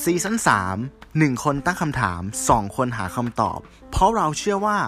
[0.00, 0.36] ซีซั่น
[0.76, 3.58] 3 1 คนตั้งคำถาม 2 คนหาคำตอบ
[3.90, 4.78] เพราะเราเชื่อว่า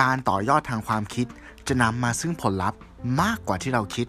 [0.00, 1.26] การต่อยอดทางความคิด
[1.68, 2.78] จะนำมาซึ่งผลลัพธ์
[3.20, 4.06] มากกว่าที่เราคิด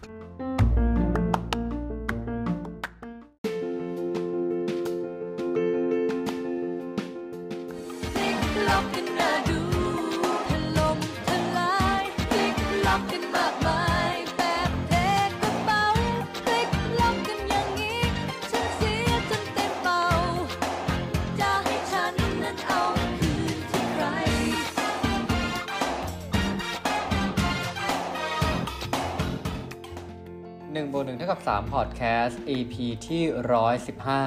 [32.75, 34.21] EP ที่ร้อยสิบห้า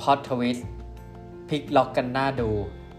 [0.00, 0.58] พอดทวิส
[1.48, 2.50] พลิกล็อกกันหน้าดู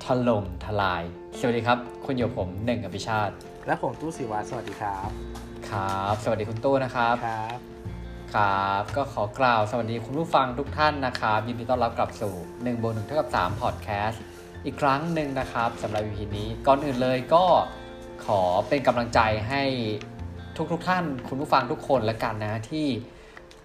[0.03, 1.03] ถล่มทลาย
[1.39, 3.33] สวัสดีครับ คุณอยู่ผมหนึ่งอภิชาติ
[3.67, 5.09] และผมตู้สิวัตรสวัสดีครับ
[5.69, 7.57] ครับ สวัสดีคุณตู้นะครับ ครับ
[8.35, 14.21] ครับ ก็ขอกล่าวสวัสดีคุณผู้ฟังทุกท่านนะครับ ยินดีต้อนรับกลับสู่1บวก1เท่ากับ3พอดแคสต์
[14.65, 17.45] อีกครั้งหนึ่งนะครับสำหรับ EP นี้ ก่อนอื่นเลยก็
[18.25, 19.63] ขอเป็นกำลังใจให้
[20.71, 22.87] ทุกๆทท่าน คุณผู้ฟังทุกคนและกันนะที่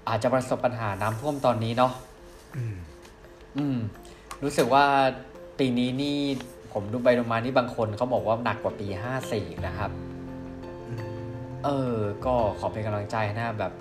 [0.08, 1.92] อาจจะประสบปัญหาน้ำท่วมตอนนี้เนาะ
[2.56, 2.76] อืม
[3.56, 3.76] อืม
[4.42, 4.84] รู้สึกว่า
[5.58, 6.18] ปีนี้นี่
[6.72, 8.86] ผมดูไปดูมานี่บางคนเขาบอกว่าหนักกว่าปี
[9.26, 9.90] 54นะครับ
[10.88, 11.00] อืม
[11.64, 13.72] เออ ก็ขอเป็นกำลังใจนะแบบ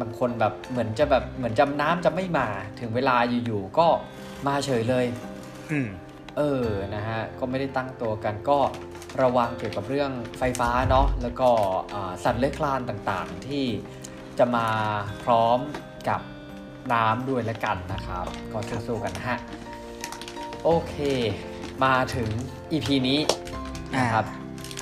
[0.00, 2.48] บางคนแบบเหมือนจะแบบเหมือนจำน้ำจะไม่มา
[2.80, 3.86] ถึงเวลาอยู่ๆก็
[4.46, 5.06] มาเฉยเลย
[5.70, 5.88] อืม
[6.36, 8.58] เออนะฮะก็ไม่ได้ตั้งตัวกันก็
[9.22, 11.48] ระวังเกี่ยวกับเรื่องไฟฟ้าเนาะแล้วก็
[11.94, 13.64] อ่าสัตว์เลื้อยคลานต่างๆ ที่
[14.38, 14.66] จะมา
[15.24, 15.58] พร้อม
[16.08, 16.20] กับ
[16.92, 19.38] น้ำด้วยละกันนะครับ ก็สู้ๆกันนะฮะ
[20.64, 20.94] โอเค
[21.84, 22.28] มาถึง
[22.72, 23.20] EP นี้
[23.96, 24.24] นะครับ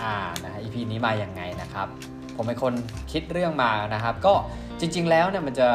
[0.02, 1.88] อ่านะฮะ EP นี้มาอย่างไงนะครับ
[2.36, 2.74] ผมเป็นคน
[3.12, 4.34] คิดเรื่องมานะครับ ก็
[4.80, 5.68] จริง ๆ แล้วเนี่ยมันจะ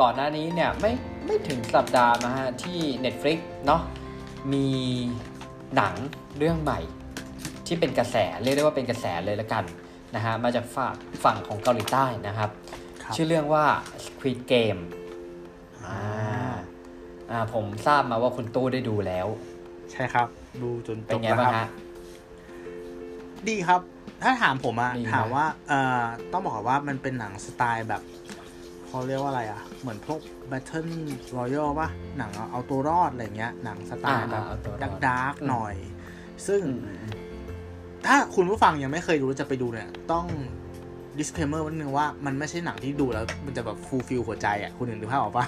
[0.00, 0.92] ก่อนหน้านี้เนี่ยไม่
[1.26, 3.82] ไม่ถึงสัปดาห์นะฮะที่ Netflix เนาะ
[4.52, 4.66] มี
[5.76, 5.94] หนัง
[6.38, 6.80] เรื่องใหม่
[7.66, 9.64] ที่เป็นกระแสเรียกได้ว่าเป็นกระแสเลยละกัน
[10.14, 12.83] นะฮะมาจากฝั่งฝั่งของเกาหลีใต้นะครับครับ
[13.16, 13.64] ชื่อเรื่องว่า
[14.04, 14.80] Squid Game
[15.84, 15.98] อ่า
[17.30, 19.26] อ่าผมทราบมาว่าคุณตู้ได้ดูแล้ว
[19.92, 20.28] ใช่ครับ
[20.62, 21.70] ดูจนจเป็นบไงแล้วบ้างครัฮะบ
[23.48, 23.80] ดีครับ
[24.22, 28.02] ถ้าถามผมอะดีไหมถามว่าเอ่อต้องบอกก่อนว่ามันเป็นหนังสไตล์แบบ
[28.86, 30.20] เขาเรียกว่าอะไรอะเหมือนพวก
[30.50, 30.90] Battle
[31.36, 31.88] Royale ป่ะ
[32.18, 35.74] หนังเอาตัวรอดอะไรเงี้ย หนังสไตล์แบบอ่าเอาตัวรอดดักดาร์กอืมหน่อย
[36.46, 37.12] ซึ่งอืมอืมอืม
[38.06, 40.26] ถ้าคุณผู้ฟังยังไม่เคยดูแล้วจะไปดูเนี่ย ต้อง
[41.18, 45.44] disclaimer ไว้นิดนึงว่ามันไม่ใช่หนังที่ดูแล้วมันจะแบบ fulfill หัวใจอะคุณเห็นดูภาพออกปะ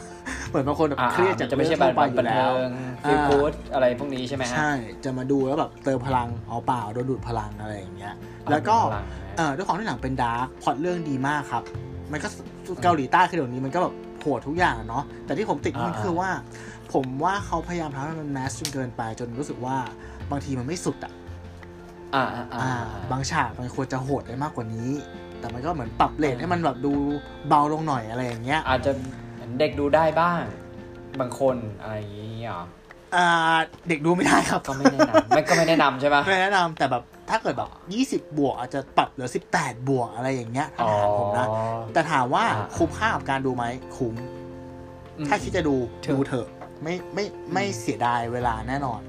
[0.49, 2.71] เหมือนบางคนแบบอ่าเครียดจากจะไม่ใช่เรื่แบองบทั่วไปอบันยู่แล้เทิวง
[3.03, 4.73] ฟิลอ่ากูดอะไรพวกนี้ใช่ไหมฮะใช่
[5.05, 8.15] จะมาดูแล้วแบบเติมพลังเอาเปล่าโดนดูดพลังอะไรอย่างเงี้ย
[8.51, 9.07] แล้วก็พลังนะ
[9.37, 11.63] เออด้วยความที่หนังเป็นดาร์กพล็อตเรื่องดีมากครับ
[12.13, 12.29] มันก็
[12.83, 16.31] เกาหลีใต้คือเดี๋ยวนี้มันก็แบบโหดทุกอย่างอะเนาะแต่ที่ผมติดมันคือว่า
[16.93, 19.77] ผมว่าเขาพยายามทำให้มันแมสจนเกินไปจนรู้สึกว่า
[20.31, 21.13] บางทีมันไม่สุดอะ
[22.15, 24.91] อ่าอ่าอ่าอ่าอ่าบางฉากมันควรจะโหดได้มากกว่านี้
[25.47, 26.93] แต่มันก็เหมือนปรับเลทให้มันแบบดู
[27.49, 28.93] เบาลงหน่อยอะไรอย่างเงี้ย อาจจะ
[29.35, 30.43] เหมือนเด็กดูได้บ้าง
[31.21, 32.53] บางคนอะไรอย่างเงี้ย
[33.15, 33.27] อ่า
[33.89, 37.71] เด็กดูไม่ได้ครับก็ไม่แนะนำไม่ก็ไม่แนะนำใช่ไหมไม่แนะนำแต่แบบถ้าเกิดแบบ
[38.27, 41.47] 20 บวกอาจจะปรับเหลือ 18 บวกอะไรอย่างเงี้ยถ้าถามผมนะ
[41.95, 43.65] แต่ถามว่าอ่าคุ้มค่ากับการดูไหม
[43.97, 44.15] คุ้ม
[45.19, 45.75] อืมถ้าคิดจะดู
[46.05, 46.49] ถือดูเถอะ
[46.83, 49.01] ไม่ไม่ไม่เสียดายเวลาแน่นอน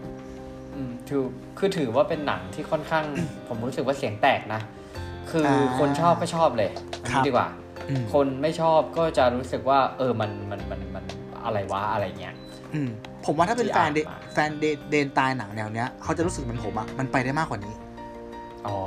[0.75, 1.23] อืมถือ
[1.57, 3.05] คือถือว่าเป็นหนังที่ค่อนข้าง
[3.47, 4.61] ผมรู้สึกว่าเสียงแตกนะ
[5.31, 6.69] คืออาคนชอบก็ชอบเลย
[7.03, 7.47] อันครันี้บดีกว่า
[7.89, 11.03] อืมคนไม่ชอบก็จะรู้สึกว่า เออมันมันมันมัน
[11.45, 12.35] อะไรวะอะไรเงี้ย
[12.73, 12.89] อืม
[13.25, 17.73] ผมว่าถ้าเป็นที่แฟนเดอ่านมา แฟนเดเดนตายหนังแนวเนี้ยเขาจะรู้สึกเหมือนผมอะมันไปได้มากกว่านี้
[18.67, 18.77] อ๋อ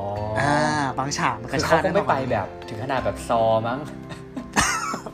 [0.40, 0.54] อ่า
[0.98, 3.78] บางฉากมันกคืระอชาเขากคงไม่ไปด้ากกว่านี้แบบ ถึงขนาดแบบซอมั้ง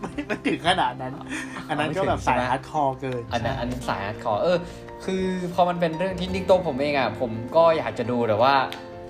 [0.00, 1.12] ไม่ไม่ถึงขนาดนั้น
[1.69, 4.56] อันนั้นก็แบบสายฮาร์ดคอร์เกินอันนั้นใช่อันนั้นสายฮาร์ดคอร์เออ
[5.04, 8.54] คือพอมันเป็นเรื่องที่นิ่งโตวผมเองอะผมก็อยากจะดูแต่ว่า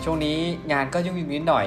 [0.04, 0.36] ช่วงนี้
[0.72, 1.66] งานก็ยุ่งๆนิดหน่อย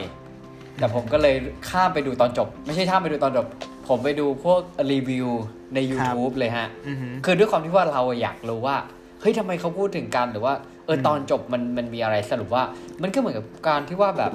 [0.79, 1.35] แต่ผมก็เลย
[1.69, 3.45] ข้ามไปดูตอนจบ ไม่ใช่ข้ามไปดูตอนจบ
[3.87, 4.59] ผมไปดูพวก
[4.91, 5.27] รีวิว
[5.75, 8.77] ใน YouTube เลยฮะอือหือคือด้วยความที่ว่าเราอยากรู้ว่า
[9.21, 10.53] เฮ้ยทำไมเขาพูดถึงกันหรือว่า
[10.85, 12.63] เอออืมตอนจบมันมันมีอะไรสรุปว่า
[13.01, 14.31] มันก็เหมือนกับการที่ว่าแบบ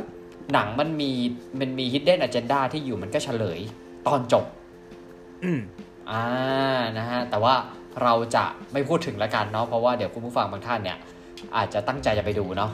[0.53, 1.11] หนังมันมี
[1.61, 3.61] มันมี hidden agenda ที่อยู่มันก็เฉลย
[4.09, 4.45] ตอนจบ
[5.45, 5.61] อืม
[6.11, 6.25] อ่า
[6.99, 7.55] นะฮะ แต่ว่า
[8.03, 10.99] เราจะไม่พูดถึงละกันเนาะเพราะว่าเดี๋ยวคุณผู้ฟังบางท่านเนี่ย
[11.57, 12.73] อาจจะตั้งใจจะไปดูเนาะ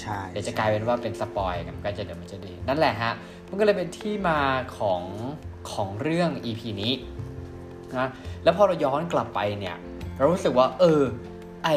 [0.00, 3.12] ใช่เดี๋ยวจะกลายเป็นว่าเป็นสปอยกันก็จะเดี๋ยวมันจะดี นั่นแหละฮะ
[3.48, 4.38] มันก็เลยเป็นที่มา
[4.78, 5.02] ของ
[5.72, 6.92] ของเรื่อง EP นี้
[7.98, 8.08] นะ
[8.42, 9.76] แล้วพอเราย้อนกลับไปเนี่ย
[10.16, 11.02] เรารู้สึกว่า เออ
[11.64, 11.68] ไอ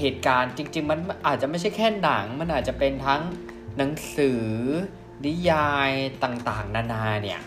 [0.00, 3.22] เหตุการณ์จริง ๆ มันอาจจะไม่ใช่แค่หนัง มันอาจจะเป็นทั้ง
[3.76, 4.42] หนังสือ
[5.26, 5.90] นิยาย
[6.24, 7.40] ต่างๆ นานาเนี่ย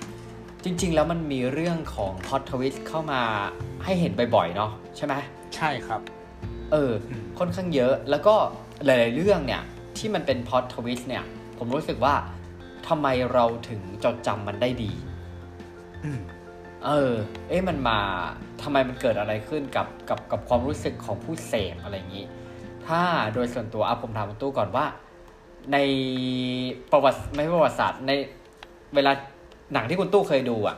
[0.63, 3.21] จริง ๆ แล้วมันมีเรื่องของพ l อ t ทวิสเข้ามา
[3.83, 5.13] ให้เห็นบ่อยๆเนาะใช่ไหม
[5.55, 6.01] ใช่ครับ
[6.71, 8.35] เอออืมค่อนข้างเยอะแล้วก็
[8.86, 9.62] หลาย ๆ เรื่องเนี่ย
[9.98, 11.24] ที่มันเป็นพ l อ t ทวิสเนี่ย
[11.57, 12.13] ผมรู้สึกว่า
[12.88, 14.92] ทำไมเราถึงจดจำมันได้ดี
[16.04, 16.22] อืม
[16.86, 17.12] เออ
[17.48, 17.98] เอ๊ะมันมา
[18.62, 22.25] ทำไมมันเกิดอะไรขึ้นกับกับกับความรู้สึกของผู้เสพอะไรอย่างนี้
[22.88, 23.01] ถ้า
[23.33, 24.86] โดยส่วนตัวอะผมถามคุณตู้ก่อนว่า
[25.74, 25.77] ใน
[26.92, 28.12] ประวัติไม่ใช่ประวัติศาสตร์ใน
[28.95, 29.12] เวลา
[29.74, 30.77] หนังที่คุณตู้เคยดูอะ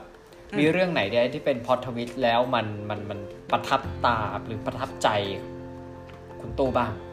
[0.51, 3.19] อืมมีเรื่องไหนได้ที่เป็น plot twist แล้วมันมันมัน
[3.51, 5.07] ประทับตาหรือประทับใจ
[6.41, 6.91] คุณตู้บ้าง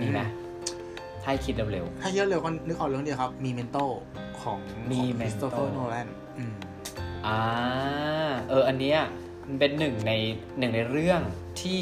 [0.00, 0.20] ม มีไหม
[1.24, 3.78] ให้คิดเร็วถ้าเยอะเร็วก็นึกออกเรื่องเดียวครับ มี Memento
[4.40, 6.08] ของคริสโตเฟอร์โนแลน
[6.38, 7.38] อืมๆอ่า
[8.48, 8.98] เออ อันเนี้ย
[9.46, 10.12] มันเป็นหนึ่งใน
[10.58, 11.20] หนึ่งในเรื่อง
[11.62, 11.80] ที่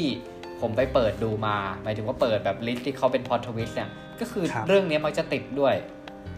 [0.61, 3.89] ผมไปเปิดดูมา หมายถึงว่าเปิดแบบ list ที่เขาเป็น plot twist เนี่ย
[4.19, 5.75] ก็คือครับเรื่องเนี้ยมักจะติดด้วย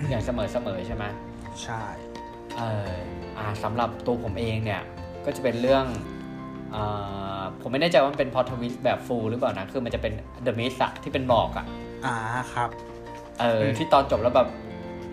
[0.09, 1.05] อย่างเสมอเสมอๆใช่ไหม
[1.63, 1.83] ใช่
[2.57, 2.61] เอ
[2.93, 2.95] อ
[3.37, 4.81] อ่าสำหรับตัวผมเองเนี่ย
[5.25, 5.85] ก็จะเป็นเรื่อง
[6.75, 7.28] อ่า
[7.61, 10.13] ผมไม่แน่ใจว่ามันเป็นพอทวิสแบบฟูลหรือเปล่านะ คือมันจะเป็น
[10.45, 11.65] The Mist อะที่เป็นหมอกอะ
[12.05, 12.15] อ่า
[12.53, 12.69] ครับ
[13.41, 14.47] เอออมที่ตอนจบแล้วแบบ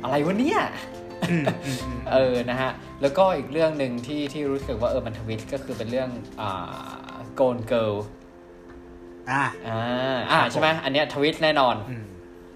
[0.02, 0.60] อะไรวะเนี่ย
[1.30, 2.70] อืมอืมอืมเออนะฮะ
[3.02, 6.10] แล้วก็อีกเรื่องหนึ่งที่ที่รู้สึกว่าเออมันทวิสก็คือเป็นเรื่อง
[6.40, 7.96] อ่า Gone Girl
[9.30, 12.04] อ่าอ่าอ่าใช่ไหมอันเนี้ยทวิสแน่นอนอืม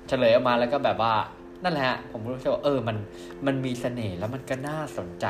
[0.09, 1.15] เฉลยออกมาแล้วก็แบบว่า
[1.65, 2.97] นั่นแหละฮะผมรู้สึกว่าเออมัน
[3.47, 5.27] มันมีเสน่ห์แล้วมันก็น่าสนใจ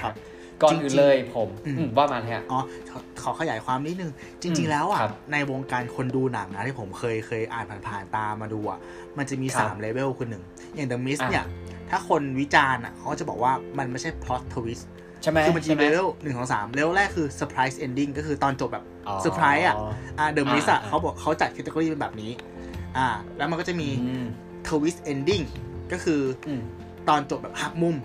[0.00, 0.14] ครับ
[0.62, 2.60] ก่อนจริงๆอื่นเลยผมอืมอืมว่ามาเลยฮะอ๋อ
[2.90, 4.10] ขอขอขยายความนิดนึง
[4.42, 8.78] จอืริงมๆแล้วอะครับในวงการคนดูหนังนะที่ผมเคยเคยอ่านผ่านๆตามมาดูอะ
[9.18, 11.46] มันจะมีครับ3เลเวลคือหนึ่งอย่าง The Mist อะเนี่ย
[11.90, 14.84] ถ้าคนวิจารณ์อะเขาก็จะบอกว่ามันไม่ใช่ plot twist
[15.22, 19.76] ใช่ไหมคือมันจะใช่มีไหมเลเวลหนึ่งของสามเลเวลแรกคือ surprise ending ก็คือตอนจบแบบอ๋อเซอร์ไพรส์อะ
[20.18, 22.30] อ่า The Mist อะอ่าเขาบอกเขาจัดแคตตากรีเป็นแบบนี้
[22.96, 24.26] อ่า แล้วมันก็จะมีอืม
[24.68, 25.44] twist ending
[25.92, 26.60] ก็คืออืม
[27.08, 27.96] ตอนจบแบบหักมุม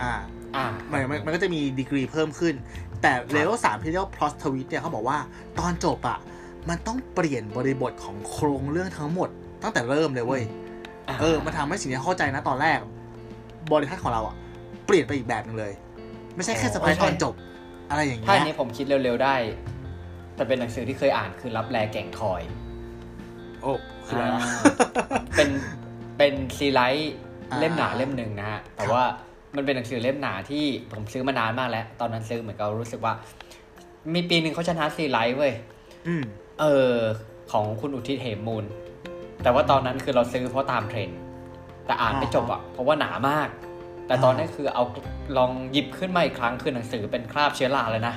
[0.00, 0.10] อ่า
[0.56, 2.54] อ่ามันมันมันก็จะมีดีกรีเพิ่มขึ้น
[3.02, 5.18] แต่เลเวลสามที่เรียกว่า plot twist เนี่ยเขาบอกว่า
[5.58, 6.18] ตอนจบอะ
[6.68, 9.28] มันต้องเปลี่ยนบริบทของโครงเรื่องทั้งหมด
[9.62, 10.42] ตั้งแต่เริ่มเลยเว้ย
[11.20, 12.78] เออ มันทำให้สิ่งที่เข้าใจนะตอนแรก
[13.72, 14.36] บริทัศน์ของเราอะ
[14.86, 15.72] เปลี่ยนไปอีกแบบหนึงเลย
[16.36, 17.34] ไม่ใช่แค่สไปตอนจบ
[17.90, 19.34] อะไรอย่างถ้าเงี้อันนี้ผมคิดเร็วๆได้
[20.34, 22.42] แต่เป็นหนังสือที่เคยอ่านคือลับแลแก่งคอย
[23.62, 23.72] โอ้
[24.06, 25.48] คืออะไรวะอ่าเป็น
[26.18, 27.14] เป็นซีไรต์
[27.50, 29.04] อ่าเล่มหนาเล่มหนึ่งนะฮะ แต่ครับว่า
[29.56, 33.14] มันเป็นหนังสือเล่มหนาที่ผมซื้อมานานมากแล้ว ตอนนั้นซื้อเหมือนกับรู้สึกว่า
[34.14, 35.52] มีปีหนึ่งเขาชนะซีไรต์เว้ย
[36.06, 36.22] อืม
[36.60, 36.94] เออ
[37.52, 38.64] ของคุณอุทิศเหมมูล
[39.42, 41.18] แต่ว่าตอนนั้นคือเราซื้อเพราะตามเทรนด์
[41.86, 43.48] แต่อ่านไม่จบอะ เพราะว่าหนามาก
[44.06, 44.84] แต่ตอนนี้คือเอา
[45.36, 48.14] ลองหยิบขึ้นมาอีกครั้งคือหนังสือเป็นคราบเชื้อราเลยนะ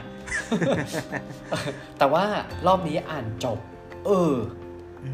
[1.98, 2.24] แต่ว่า
[2.68, 3.60] รอบนี้อ่านจบ
[4.06, 4.34] เออ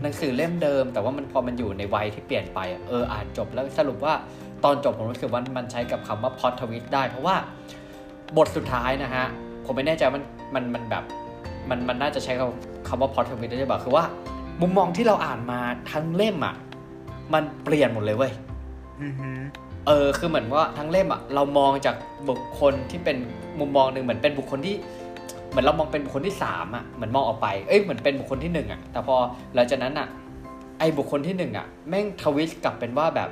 [0.01, 4.13] หนังสือเล่มเดิม แต่ว่ามันพอมันอยู่ในวัยที่เปลี่ยนไปอะเออ อ่านจบแล้วสรุปว่า
[4.63, 7.35] ตอนจบผมรู้สึกว่ามันใช้กับคำว่าพอ t ทวิตได้ เพราะว่า
[8.37, 9.25] บทสุดท้ายนะฮะ
[9.65, 10.23] ผมไม่แน่ใจมัน
[10.55, 11.03] มันมันแบบ
[11.69, 14.05] มันมันน่าจะใช้คำคำว่าพอ t ทวิตได้หรือเปล่าคือว่า
[14.61, 15.59] มุมมองที่เราอ่านมา
[15.91, 16.55] ทั้งเล่มอะ
[17.33, 18.31] มันเปลี่ยนหมดเลยเว้ย
[19.01, 19.29] อือฮึ
[19.87, 21.95] เออคือเหมือนว่าทั้งเล่มอะเรามองจาก
[22.29, 23.17] บุคคลที่เป็น
[23.59, 24.75] มุมมองหนึ่งเหมือนเป็นบุคคลที่
[25.49, 29.15] เหมือนเรามองเป็นบุคคลที่สามอะเหมือนมองออกไปเอ้ยเหมือนเป็นบุคคลที่หนึ่งอะแต่พอ
[29.55, 30.07] หลังจากนั้นอะ
[30.79, 33.29] ไอ้บุคคลที่หนึ่งอะแม่งทวิสต์กลับเป็นว่าแบบ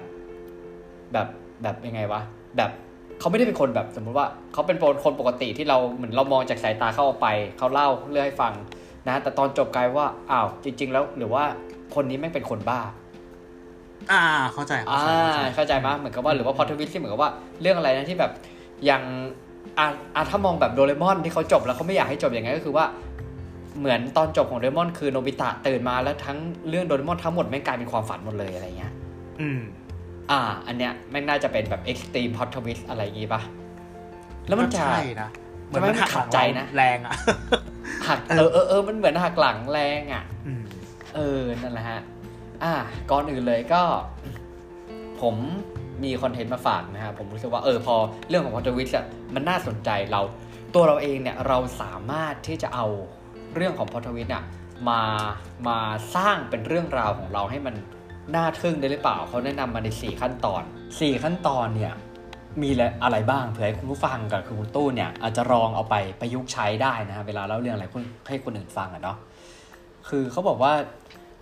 [1.16, 1.28] แบบ
[1.64, 2.22] แบบยังไงวะ
[2.58, 2.72] แบบ
[3.20, 8.54] เขาไม่ได้เป็นคนแบบสมมุติว่าเขาเป็นคนปกติที่เราเหมือนเรามองจากสายตาเขาออกไปเขาเล่าเรื่องให้ฟัง
[9.08, 11.44] นะแต่ตอนจบกลายว่าอ้าวจริง ๆ แล้วหรือว่า
[11.96, 12.80] คนนี้แม่งเป็นคนบ้า
[14.12, 14.22] อ่า
[14.54, 17.32] เข้าใจเข้าอ่าใจเข้าใจเข้าใจมั้ยเหมือนกับว่าหรือว่าพอทวิตที่เหมือนกับว่า
[17.62, 18.32] เรื่องอะไรนะที่แบบ
[18.86, 19.04] อย่าง
[19.78, 22.86] อ่าอ่าถ้ามองแบบโดเรมอนที่เขาจบแล้วเขาไม่อยากให้จบอย่างไงก็คือว่า
[23.80, 26.38] เหมือนตอนจบของโดเรมอนคือโนบิตะตื่นมาแล้วทั้ง
[26.70, 28.94] เรื่องโดเรมอนทั้งหมดแม่งกลายเป็นความฝันหมดเลยอะไรเงี้ย
[29.42, 29.62] อืม
[30.32, 33.42] อ่า อันเนี้ยแม่งน่าจะเป็นแบบเอ็กซ์ตรีมพอทวิตอะไรอย่างงี้ปะ
[34.48, 35.30] แล้วมันจะใช่นะ
[35.66, 37.16] เหมือนมันทำไมมันหักขัดใจนะแรงอะ
[38.08, 40.64] หักเออเออเออมันเหมือนหักหลังแรงอะอืม
[41.16, 42.02] เออนั่นแหละฮะ
[42.64, 42.74] อ่า
[43.12, 43.82] ก่อนอื่นเลยก็
[45.22, 45.36] ผม
[46.04, 47.96] มีคอนเทนต์มาฝากนะครับผมรู้สึกว่าเออพอ
[48.30, 49.06] เรื่องของพอ t วิ t อะ
[49.36, 50.22] มันน่าสนใจเรา
[50.76, 52.86] ตัวเราเองเนี่ยเราสามารถที่จะเอา
[53.56, 54.44] เรื่องของพอ t วิ t อะ
[54.90, 55.02] มา
[55.68, 55.78] มา
[56.16, 57.76] สร้างเป็นเรื่องราวของเราให้มัน
[58.34, 60.64] น่าทึ่งได้หรือเปล่าเขาแนะนำมาใน 4 ขั้นตอน
[60.94, 61.94] 4 ขั้นตอนเนี่ย
[62.62, 62.70] มี
[63.04, 67.86] อะไรบ้างเผื่อให้คุณผู้ฟังกับคุณตู้เนี่ยอาจจะลองเอาไปประยุกต์ใช้ได้นะเวลาเล่าเรื่องอะไร
[68.28, 69.18] ให้คนอื่นฟังอะเนาะ
[70.10, 70.74] คือเขาบอกว่า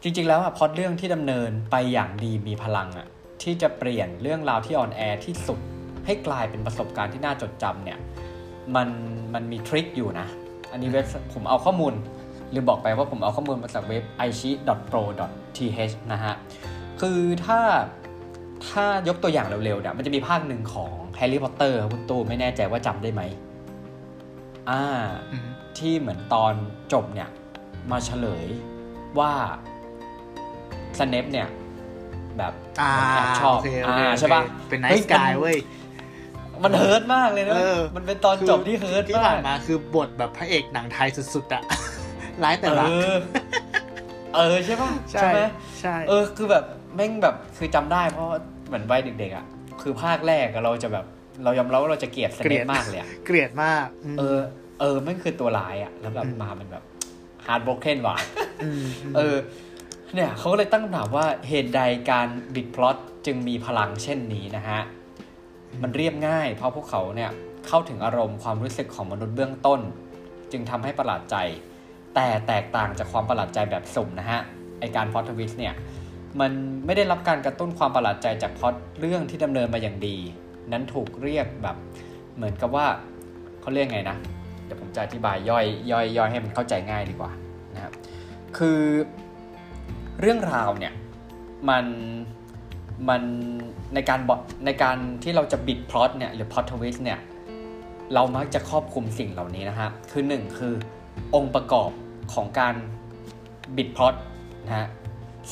[0.03, 3.07] จริงๆแล้วอะพอดเรื่องที่ดำเนินไปอย่างดีมีพลังอะ
[3.43, 5.59] ที่จะเปลี่ยนเรื่องราวที่ออนแอร์ที่สุด
[6.05, 7.99] ให้กลายเป็นประสบการณ์ที่น่าจดจำเนี่ย
[8.75, 8.89] มัน
[9.33, 10.27] มันมีทริคอยู่นะ
[10.71, 11.93] อันนี้เว็บผมเอาข้อมูล
[12.53, 14.49] ลืมบอกไปว่าผมเอาข้อมูลมาจากเว็บ i c h i
[14.89, 15.03] p r o
[15.57, 16.33] th นะฮะ
[17.01, 17.59] คือถ้า
[18.69, 23.21] ถ้ายกตัวอย่างเร็วๆเนี่ยมันจะมีภาคหนึ่งของแฮร์รี่พอตเตอร์คุณตู้ไม่แน่ใจว่าจำได้ไหม
[24.69, 24.83] อ่า
[25.31, 25.47] อืม
[25.77, 26.53] ที่เหมือนตอน
[26.93, 27.29] จบเนี่ย
[27.91, 28.45] มาเฉลย
[29.19, 29.31] ว่า
[30.99, 31.47] สเนปเนี่ย
[32.37, 35.57] แบบอ่าแอบชอบโเคโอเคอ่าโอเคใช่ปะเป็นไนฮ้ท์กายมันเว้ย
[36.63, 41.63] มันเฮิร์ตมากเลยนะเออมันเป็นตอนจบที่เฮิร์ตที่มาผ่ากนมาคือบทแบบพระเอกหนังไทยสุดๆอะ
[42.43, 43.15] ร้ายแต่รักอะ
[44.35, 45.39] เออใช่ปะใช่ไหม
[45.81, 46.63] ใช่เออคือแบบ
[46.95, 48.27] แม่งแบบคือจำได้เพราะ
[48.67, 49.45] เหมือนวัยเด็กๆอะ
[49.81, 51.05] คือภาคแรกอะเราจะแบบ
[51.43, 54.37] เรายอมรับว่าเราจะเกลียดสเนปมากเลยอะเกลียดมากเออ
[54.79, 56.83] เออแม่งคือตัวร้ายอะ แล้วแบบอืมมามันแบบ
[57.45, 58.85] heartbroken ว่ะ
[59.15, 59.35] เออ
[60.13, 61.81] เนี่ยเขาก็เลยตั้งคำถามว่าเหตุใด
[62.11, 64.81] การบิดพล็อตจึงมีพลังเช่นนี้นะฮะ
[65.81, 67.31] มันเรียบง่าย เพราะพวกเขาเนี่ย
[67.67, 69.79] เข้าถึงอารมณ์ความรู้สึกของมนุษย์เบื้องต้น
[70.51, 71.35] จึงทำให้ประหลาดใจ
[72.15, 74.41] แต่แตกต่างจากความประหลาดใจแบบสุ่มนะฮะ
[74.79, 75.73] ไอการพล็อตทวิสเนี่ย
[76.41, 76.51] มัน
[76.85, 80.17] ไม่ได้รับการกระตุ้นความประหลาดใจจากพล็อตเรื่องที่ดำเนินมาอย่างดี
[80.71, 81.77] นั้นถูกเรียกแบบ
[82.35, 82.85] เหมือนกับว่า
[83.61, 84.17] เขาเรียกไงนะ
[84.65, 87.31] เดี๋ยวผมจะอธิบายย่อยย่อยย่อยให้มันเข้าใจง่ายดีกว่า
[87.75, 87.93] นะครับ
[88.57, 88.79] คือ
[90.19, 90.93] เรื่องราวเนี่ย
[91.69, 91.85] มัน
[93.09, 93.21] มัน
[93.93, 94.19] ในการ
[94.65, 97.19] ในการที่เราจะบิดพล็อตเนี่ยหรือ plot twist เนี่ย
[98.13, 100.73] เรามักจะครอบคลุมสิ่งเหล่านี้นะฮะคือหนึ่งคือ
[101.35, 101.91] องค์ประกอบ
[102.33, 102.75] ของการ
[103.77, 104.15] บิดพล็อต
[104.65, 104.87] นะฮะ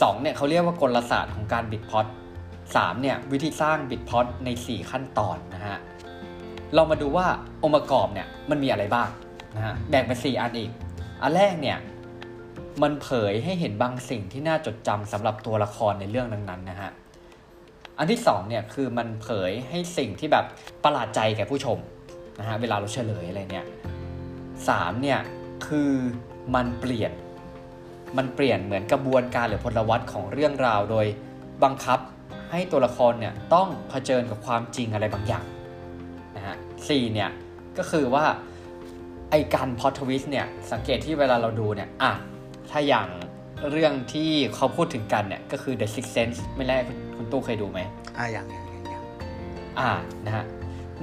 [0.02, 2.06] สองเนี่ยเขาเรียกว่ากลศาสตร์ของการบิดพล็อต
[2.76, 5.78] สามเนี่ยวิธีสร้างบิดพล็อตใน 4 ขั้นตอนนะฮะ
[6.76, 7.26] เรามาดูว่า
[7.64, 9.10] องค์ประกอบเนี่ยมันมีอะไรบ้าง
[9.56, 10.72] นะฮะแบ่งเป็น4อันอีก
[11.22, 11.78] อันแรกเนี่ย
[12.82, 16.92] มันเผยให้เห็นบางสิ่งที่น่าจดจำสำหรับตัวละครในเรื่องนั้นๆนะฮะ
[17.98, 20.46] อันที่สองเนี่ยคือมันเผยให้สิ่งที่แบบ
[20.84, 21.78] ประหลาดใจแก่ผู้ชม
[22.40, 23.66] นะฮะเวลาเราเฉลยอะไรเนี่ย
[24.68, 25.20] สามเนี่ย
[25.68, 25.92] คือ
[26.56, 27.12] มันเปลี่ยน
[28.18, 31.06] มันเปลี่ยนเหมือนกระบวนการหรือพลวัตของเรื่องราวโดย
[31.64, 32.00] บังคับ
[32.52, 35.46] ให้ตัวละครเนี่ยต้องเผชิญกับความจริงอะไรบางอย่าง
[36.36, 36.56] นะฮะ
[36.88, 37.30] สี่เนี่ย
[37.78, 38.26] ก็คือว่า
[39.32, 42.12] ไอการพอทวิสเนี่ยสังเกตที่เวลาเราดูเนี่ยอะ
[42.72, 43.08] ถ้าอย่าง
[43.72, 47.80] เรื่องที่เขาพูดถึงกันเนี่ยก็คือ The Sixth Sense ไม่แรกคุณคุณตู้เคยดูไหม
[48.18, 49.04] อ่าอย่างอย่างอย่างอย่าง
[49.80, 49.92] อ่า
[50.26, 50.46] นะฮะ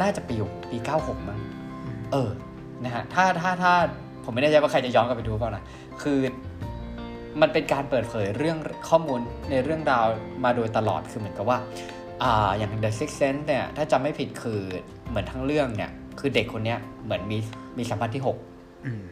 [0.01, 0.35] น่าจะปี
[0.71, 1.39] ปี96มั้ง
[1.85, 2.31] อืมเออ
[2.85, 3.73] นะฮะถ้าถ้าถ้า
[4.25, 5.65] ผมไม่แน่ใจว่าใครจะย้อนกลับไปดูเปล่านะ
[6.03, 6.19] คือ
[7.41, 10.07] มันเป็นการเปิดเผยเรื่องข้อมูลในเรื่องราว
[10.45, 11.59] มาโดยตลอดคือเหมือนกับว่า
[12.23, 14.61] อ่าอย่าง The Sixth Sense เนี่ยถ้าจำไม่ผิดคือ
[15.09, 15.91] เหมือนทั้งเรื่องเนี่ย
[16.21, 17.39] คือเด็กคนเนี้ยเหมือนมี
[17.79, 19.03] มีสัมพันธ์ที่6อืม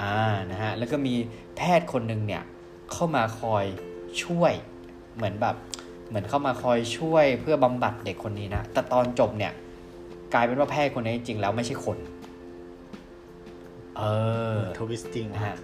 [0.00, 0.16] อ่า
[0.50, 1.14] นะฮะแล้วก็มี
[1.56, 2.42] แพทย์คนหนึ่งเนี่ย
[2.92, 3.64] เข้ามาคอย
[4.24, 4.52] ช่วย
[5.16, 5.56] เหมือนแบบ
[6.08, 9.52] เหมือนเข้ามาคอยช่วยเพื่อบำบัดเด็กคนนี้นะแต่ตอนจบเนี่ย
[10.34, 11.96] กลายเป็นว่าแพทย์คนนี้จริงๆแล้วไม่ใช่คน
[13.98, 14.02] เอ
[14.58, 15.56] อ twisting นะฮะ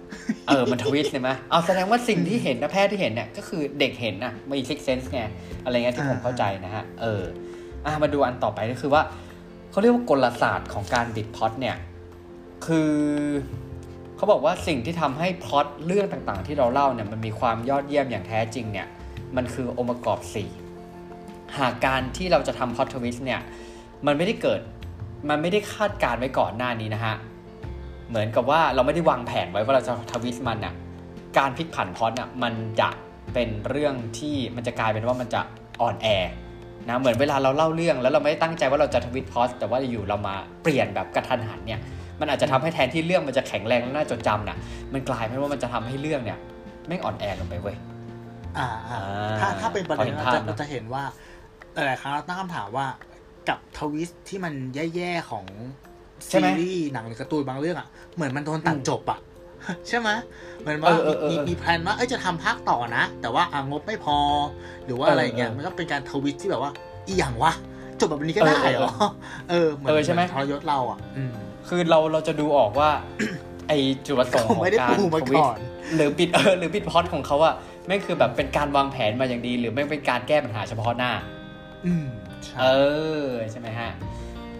[0.47, 5.21] เออมัน twist เลยไหมอ้าวแสดงว่าสิ่งที่เห็นนะแพทย์ที่เห็นเนี่ยก็คือเด็กเห็นนะมี sixth sense ไง
[5.63, 7.21] อะไรเงี้ยที่ผมเข้าใจนะฮะเออ
[7.85, 9.01] อะมาดูอันต่อไปก็คือว่า
[9.71, 11.75] เขาเรียกว่ากลศาสตร์ของการบิดพล็อตเนี่ย
[12.65, 12.93] คือ
[14.15, 18.87] เขาบอกว่าสิ่งที่ทำให้พล็อตเรื่องต่างๆ ที่เราเล่าเนี่ยมันมีความยอดเยี่ยมอย่างแท้จริงเนี่ย
[19.35, 20.19] มันคือองค์ประกอบ
[20.87, 23.41] 4 หากการที่เราจะทำ plot twist เนี่ย
[24.05, 24.61] มันไม่ได้เกิด
[25.29, 27.15] มันไม่ได้คาดการณ์ไว้ก่อนหน้านี้นะฮะ
[28.13, 30.73] เหมือนกับว่าเราไม่ได้วางแผนไว้ว่าเราจะ twist มันน่ะ
[31.37, 32.89] การพลิกผันพล็อตน่ะมันจะ
[33.33, 35.41] เป็นเรื่องที่มันจะกลายเป็นว่ามันจะ
[35.81, 36.07] อ่อนแอ
[36.89, 41.81] นะเหมือนเวลาเราเล่าเรื่องแล้วเราไม่ได้ตั้งใจว่าเราจะทวิตพอสแต่ว่าอยู่เรามาเปลี่ยนแบบกระทันหันเนี่ย
[42.19, 44.57] มันอาจจะทำให้แทนที่เรื่องมันจะแข็งแรงและน่าจดจำน่ะ
[44.93, 46.39] มันกลายเป็นว่ามันจะทำให้เรื่องเนี่ย
[46.87, 47.75] แม่งอ่อนแอลงไปเว้ย
[48.57, 51.03] อ่าอ่าอ่าถ้าถ้าเป็นประเด็นพอเห็นเราภาพจะนะเราจะเห็นว่า
[51.73, 52.87] หลายๆครั้งเราตั้งคำถามว่า
[53.49, 54.53] กับ twist ที่มัน
[54.95, 59.19] แย่ๆของใช่ไหม ซีรีส์หนังหรือการ์ตูนบางเรื่องอะเหมือนมันโดนตัดอืมจบอะ
[59.87, 60.09] ใช่ไหม
[60.61, 64.17] เหมือนว่าเออเออเออมีเออมี plan ว่าเอ้ยจะทำภาคต่อนะ แต่ว่าอ่างบไม่พอ
[64.85, 66.71] หรือว่าเอออะไรเงี้ยเออมันก็เป็นการ twist ที่แบบว่า
[67.07, 67.53] อีหยังวะ
[67.99, 68.91] จบแบบนี้ก็ได้เหรอ
[69.49, 71.33] เออเหมือนเออใช่ไหมมันทรยศเราอะอืม
[71.67, 72.89] คือเราเราจะดูออกว่า
[73.67, 73.73] ไอ
[74.05, 75.57] จุดประสงค์ผมของไม่ได้การปูมาทวิตก่อน
[75.95, 77.53] หรือปิดเออหรือปิดพล็อตของเขาอะ
[77.87, 81.11] แม่งคือแบบเป็นการวางแผนมาอย่างดี หรือแม่งเป็นการแก้ปัญหาเฉพาะหน้า
[81.85, 82.07] อืม
[82.45, 82.65] ใช่เอ
[83.25, 83.91] อใช่ไหมฮะ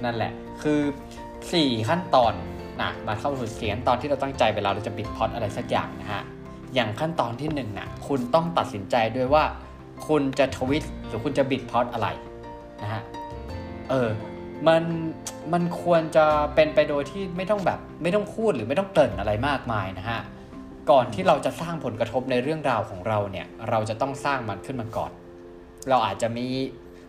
[0.03, 0.79] นั่นแหละ คือ
[1.51, 2.33] 4 ขั้นตอน
[2.81, 6.21] นะมาเข้าสู่เสียงตอนที่เราตั้งใจเวลาเราจะปิดพอตอะไรสักอย่างนะฮะ
[6.75, 9.43] อย่างขั้นตอนที่1น่ะคุณต้องตัดสินใจด้วยว่า
[10.07, 12.07] คุณจะทวิตหรือคุณจะบิดพอตอะไร
[12.83, 13.01] นะฮะ
[13.89, 14.09] เออ
[14.67, 14.83] มัน
[15.53, 20.19] มันควรจะเป็นไปโดยที่ไม่ต้องแบบไม่ต้องพูดหรือไม่ต้องเกริ่นอะไรมากมายนะฮะ
[20.91, 25.11] ก่อนที่เราจะสร้างผลกระทบในเรื่องราวของเราเนี่ยเราจะต้องสร้างมันขึ้นมาก่อน
[25.89, 26.47] เราอาจจะมี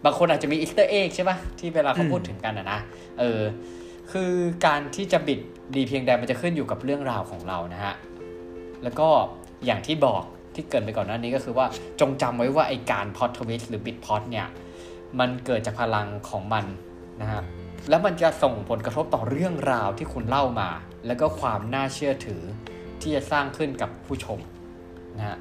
[0.05, 2.79] บางคนอาจจะมี Easter egg ใช่ปะที่เวลาเขาพูดถึงกันนะนะ
[3.19, 3.41] เออ
[4.19, 4.35] คือ
[4.67, 5.41] การที่จะบิด
[5.75, 7.95] ดีเพียงใดมันจะขึ้นอยู่กับเรื่องราวของเรานะฮะ
[8.83, 9.09] แล้วก็
[9.67, 10.23] อย่างที่บอก
[10.55, 11.67] ที่เกริ่นไปก่อนหน้านี้ก็คือว่า
[12.01, 14.47] จงจำไว้ว่าไอการ plot twist หรือบิดพล็อตเนี่ย
[15.19, 16.65] มันเกิดจากพลังของมัน
[17.21, 17.43] นะฮะ
[17.89, 20.71] แล้วมันจะส่งผลกระทบต่อเรื่องราวที่คุณเล่ามา
[21.07, 22.43] แล้วก็ความน่าเชื่อถือ
[23.01, 24.39] ที่จะสร้างขึ้นกับผู้ชม
[25.17, 25.37] นะฮะ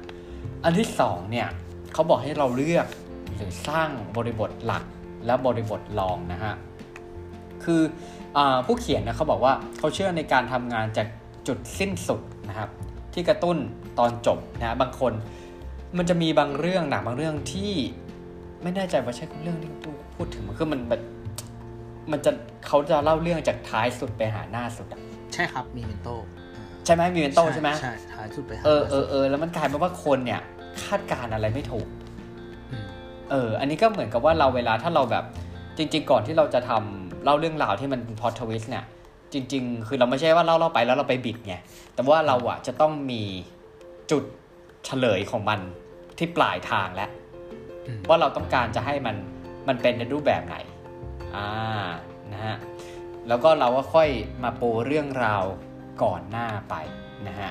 [0.64, 1.48] อันที่สองเนี่ย
[1.92, 2.86] เขาบอกให้เราเลือก
[3.34, 4.84] หรือสร้างบริบทหลัก
[5.26, 6.54] และบริบทรองนะฮะ
[7.64, 8.23] คืออา
[8.66, 11.06] ผู้เขียนนะเขาบอกว่าเขาเชื่อในการทำงานจาก
[11.48, 12.70] จุดสิ้นสุดนะครับ
[13.14, 13.56] ที่กระตุ้น
[13.98, 15.12] ตอนจบนะบางคน
[15.98, 17.72] มันจะมีบางเรื่องหนังบางเรื่องที่
[18.62, 19.70] ไม่แน่ใจว่าใช่เรื่องที่
[20.16, 21.02] พูดถึงมันคือมันแบบ
[22.12, 22.30] มันจะ
[22.66, 25.00] เขาจะเล่าเรื่องจากท้ายสุดไปหาหน้าสุดอะ
[25.34, 26.08] ใช่ครับมีเมนโต
[26.84, 30.40] ใช่ไหมมีเวนโตใช่ไหมใช่ท้ายสุดไปหาเออเออเออแล้วมันกลายเป็นว่าคนเนี่ย
[30.84, 31.86] คาดการณ์อะไรไม่ถูก
[32.72, 32.86] ม
[33.30, 35.24] เออ อันนี้ก็เหมือนกับว่าเราเวลาถ้าเราแบบ
[35.76, 38.84] จริง ๆ ก่อนที่เราจะทำ เล่าเรื่องราวที่มันพอทวิสเนี่ย
[39.32, 41.54] จริง ๆ คือเราไม่ใช่ว่าเล่าเล่าไปแล้วเราไปบิดไง
[41.94, 43.22] แต่ว่าเราอะจะต้องมี
[44.10, 44.24] จุด
[44.84, 45.60] เฉลยของมัน
[46.18, 47.10] ที่ปลายทางแล้ว
[47.86, 49.16] อืมว่าเราต้องการจะให้มัน
[49.68, 50.56] มันเป็นในรูปแบบไหน
[51.36, 51.48] อ่า
[52.32, 52.56] นะฮะ
[53.28, 54.08] แล้วก็เราก็ค่อย
[54.42, 55.44] มาปูเรื่องราว
[56.02, 56.74] ก่อนหน้าไป
[57.28, 57.50] นะฮะ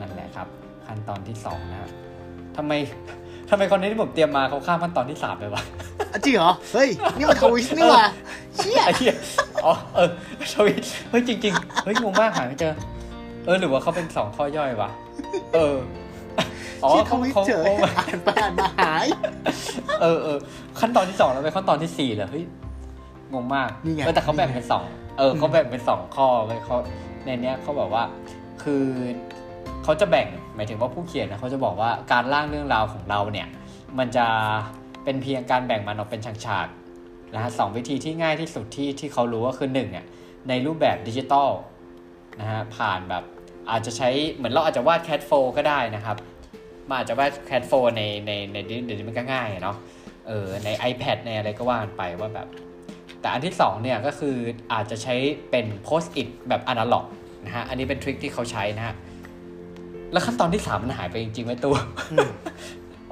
[0.00, 0.48] นั่นแหละครับ
[0.86, 1.90] ขั้นตอนที่สองนะฮะ
[2.56, 2.72] ทำไม
[3.50, 5.62] ทำไมคอนเทนต์ที่ผมเตรียมมาเขาข้ามขั้นตอนที่สามไปวะ
[6.12, 6.88] อะจริงเหรอ เฮ้ย
[7.18, 8.06] นี่มันทวิสต์นี่หว่า
[8.56, 9.14] เชี่ยไอ้เหี้ย
[9.64, 10.08] อ๋อเออ
[10.52, 12.74] ชวิตเฮ้ยจริง ๆ เฮ้ยงงมากหาไม่เจอ
[13.46, 14.90] เออหรือว่าเขาเป็นสองข้อย่อยวะ
[15.54, 15.76] เออ
[16.84, 19.06] อ๋อเชี่ยทเขาวิสเขาต์เฉยเขาอ่านไปอ่านมาหาย
[20.02, 20.38] เออเออ
[20.80, 22.44] ขั้นตอนที่สองแล้วไปขั้นตอนที่สี่เลยเฮ้ย
[23.32, 24.84] งงมากนี่ไงเออแต่เขาแบ่งเป็นสอง
[25.18, 26.76] เออเขาแบ่งเป็นสองข้อไว้เขา
[27.24, 28.04] ในเนี้ยเขาบอกว่า
[28.62, 28.84] คือ
[29.84, 30.26] เขาจะแบ่ง
[30.58, 33.48] หมายถึงว่าผู้เขียนนะเขาจะบอกว่าการร่างเรื่องราวของเราเนี่ย
[33.98, 34.26] มันจะ
[35.04, 40.06] เป็นเพียงการแบ่งมันออกเป็นฉากๆนะฮะสองวิธีที่ง่ายที่สุดที่ที่เขารู้ก็คือหนึ่งเนี่ย
[40.48, 41.50] ในรูปแบบดิจิตอล
[42.40, 43.24] นะฮะผ่านแบบ
[43.70, 46.16] อาจจะใช้เหมือนเราอาจจะวาดแคทโฟก็ได้นะครับ
[46.88, 49.76] มันอาจจะวาดแคทโฟในในในเดี๋ยวนี้มันก็ง่ายเนาะ
[50.26, 52.48] เออใน iPad ในอะไรก็ว่ากันไปว่าแบบ
[53.20, 54.36] แต่อันที่สองเนี่ยก็คือ
[54.72, 55.14] อาจจะใช้
[55.50, 57.06] เป็นโพสต์อิทแบบอนาล็อก
[57.44, 58.94] นะฮะอันนี้เป็นทริคที่เขาใช้นะฮะ
[60.12, 61.74] แล้วขั้นตอนที่สามมันหายไปจริงๆไว้ตัว
[62.12, 62.30] อืม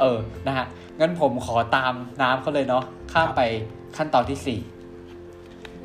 [0.01, 0.67] เออ นะฮะ
[1.01, 3.41] งั้นผมขอตามน้ำเขาเลยเนาะ ข้ามไป
[3.97, 4.61] ขั้นตอนที่สี่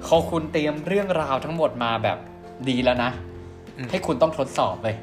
[0.08, 2.18] ขอคุณเตรียมเรื่องราวทั้งหมดมาแบบ
[2.70, 3.12] ดีแล้วนะ
[3.78, 4.96] อืมให้คุณต้องทดสอบเลย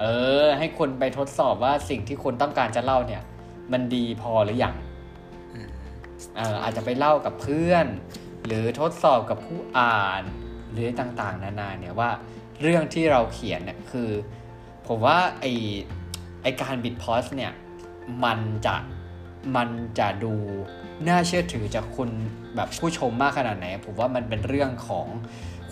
[0.00, 0.04] เอ
[0.44, 3.22] อ ให้คุณไปทดสอบว่าสิ่งที่คุณต้องการจะเล่าเนี่ย
[3.72, 4.74] มันดีพอหรือยัง
[5.54, 5.68] อืม
[6.36, 7.86] เอออาจจะไปเล่ากับเพื่อน
[8.46, 10.22] หรือทดสอบกับผู้อ่าน
[10.72, 12.10] หรือต่างๆ นานาเนี่ยว่า
[12.62, 14.10] เรื่องที่เราเขียนเนี่ยคือ
[14.86, 15.44] ผมว่าไอ
[16.42, 17.52] ไอการบิดพอสเนี่ย
[18.24, 18.76] มันจะ
[19.56, 19.68] มัน
[19.98, 20.34] จะดู
[21.08, 22.10] น่าเชื่อถือจากคุณ
[22.56, 25.06] แบบผู้ชมมากขนาดไหน ผมว่ามันเป็นเรื่องของ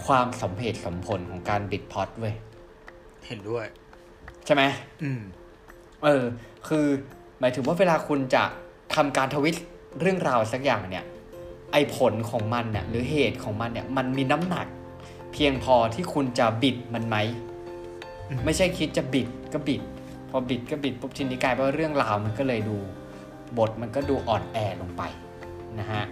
[0.05, 2.35] ความสมเหตุสมผลของการบิดพอสเว้ย
[3.27, 3.67] เห็นด้วย
[4.47, 4.63] ใช่ไหม
[5.03, 5.21] อืม
[6.05, 6.25] เออ
[6.69, 6.87] คือ
[7.41, 8.45] หมายถึงว่าเวลาคุณจะ
[8.95, 9.57] ทำการทวิต
[10.01, 11.05] เรื่องราวสักอย่างเนี่ย
[11.73, 17.17] ไอผลของมันเนี่ยหรือเหตุของมันเนี่ย มันมีน้ำหนักเพียงพอที่คุณจะบิดมันไหม
[18.29, 19.83] อืมไม่ใช่คิดจะบิดก็บิด
[20.31, 22.77] พอบิดก็บิดปุ๊บทีนี้กลายเป็นว่าเรื่องราวมันก็เลยดู
[23.59, 25.03] บทมันก็ดูอ่อนแอลงไป
[25.79, 26.03] นะฮะ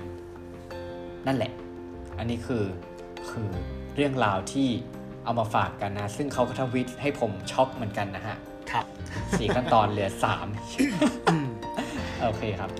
[1.26, 1.52] นั่นแหละ
[2.18, 2.64] อันนี้คือ
[3.30, 3.48] คือ
[3.96, 4.68] เรื่องราวที่
[5.24, 8.36] เอามาฝากกันนะ ซึ่งเขาก็ทวิตให้ผมช็อกเหมือนกันนะฮะ
[8.70, 8.86] ครับ
[9.38, 10.46] สี่ขั้นตอนเหลือสาม
[11.28, 11.48] อืม
[12.22, 12.70] โอเคครับ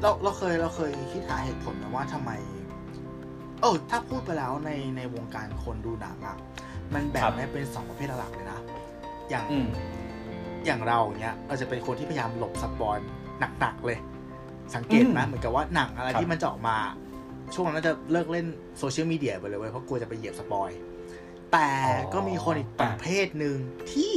[0.00, 2.30] เราเราเคยเราเคยคิดหาเหตุผลนะว่าทำไม
[3.62, 6.36] เออถ้าพูดไปแล้วในในวงการคนดูหนังอะ
[6.94, 8.60] มันแบ่ครังบได้เป็นสองประเภทหลักเลยนะ
[9.30, 9.68] อย่างอืม
[10.66, 12.96] อย่างเราเนี้ยเราจะเป็นคนที่พยายามหลบ spoil
[13.60, 13.98] หนักๆเลย
[14.74, 16.76] สังเกตไหมอืมเหมือนกับว่าหนังอะไรครับที่มันจะออกมา
[17.54, 18.46] ช่วงนั้นเราจะเลิกเล่น
[18.78, 20.70] โซเชียลมีเดียไปเลยเว้ยเพราะกลัวจะไปเหยียบ spoil
[21.52, 21.70] แต่
[22.12, 23.56] ก็มีคนอีกประเภทหนึ่ง
[23.92, 24.12] ที่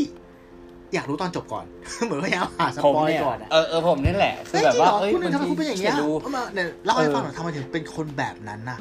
[0.94, 1.66] อยากรู้ตอนจบก่อน
[2.06, 8.80] เหมือนพยายามผมหา spoil เนี่ยก่อนอะเออเออผมนี่แหละคือเฮ้ยแบบว่าจริงเหรอเอ้ยคุณทำไมคุณเป็นอย่างเงี้ยจะดูเอามาเนี่ยเล่าให้เออฟังหน่อยทำไมถึงเป็นคนแบบนั้นน่ะ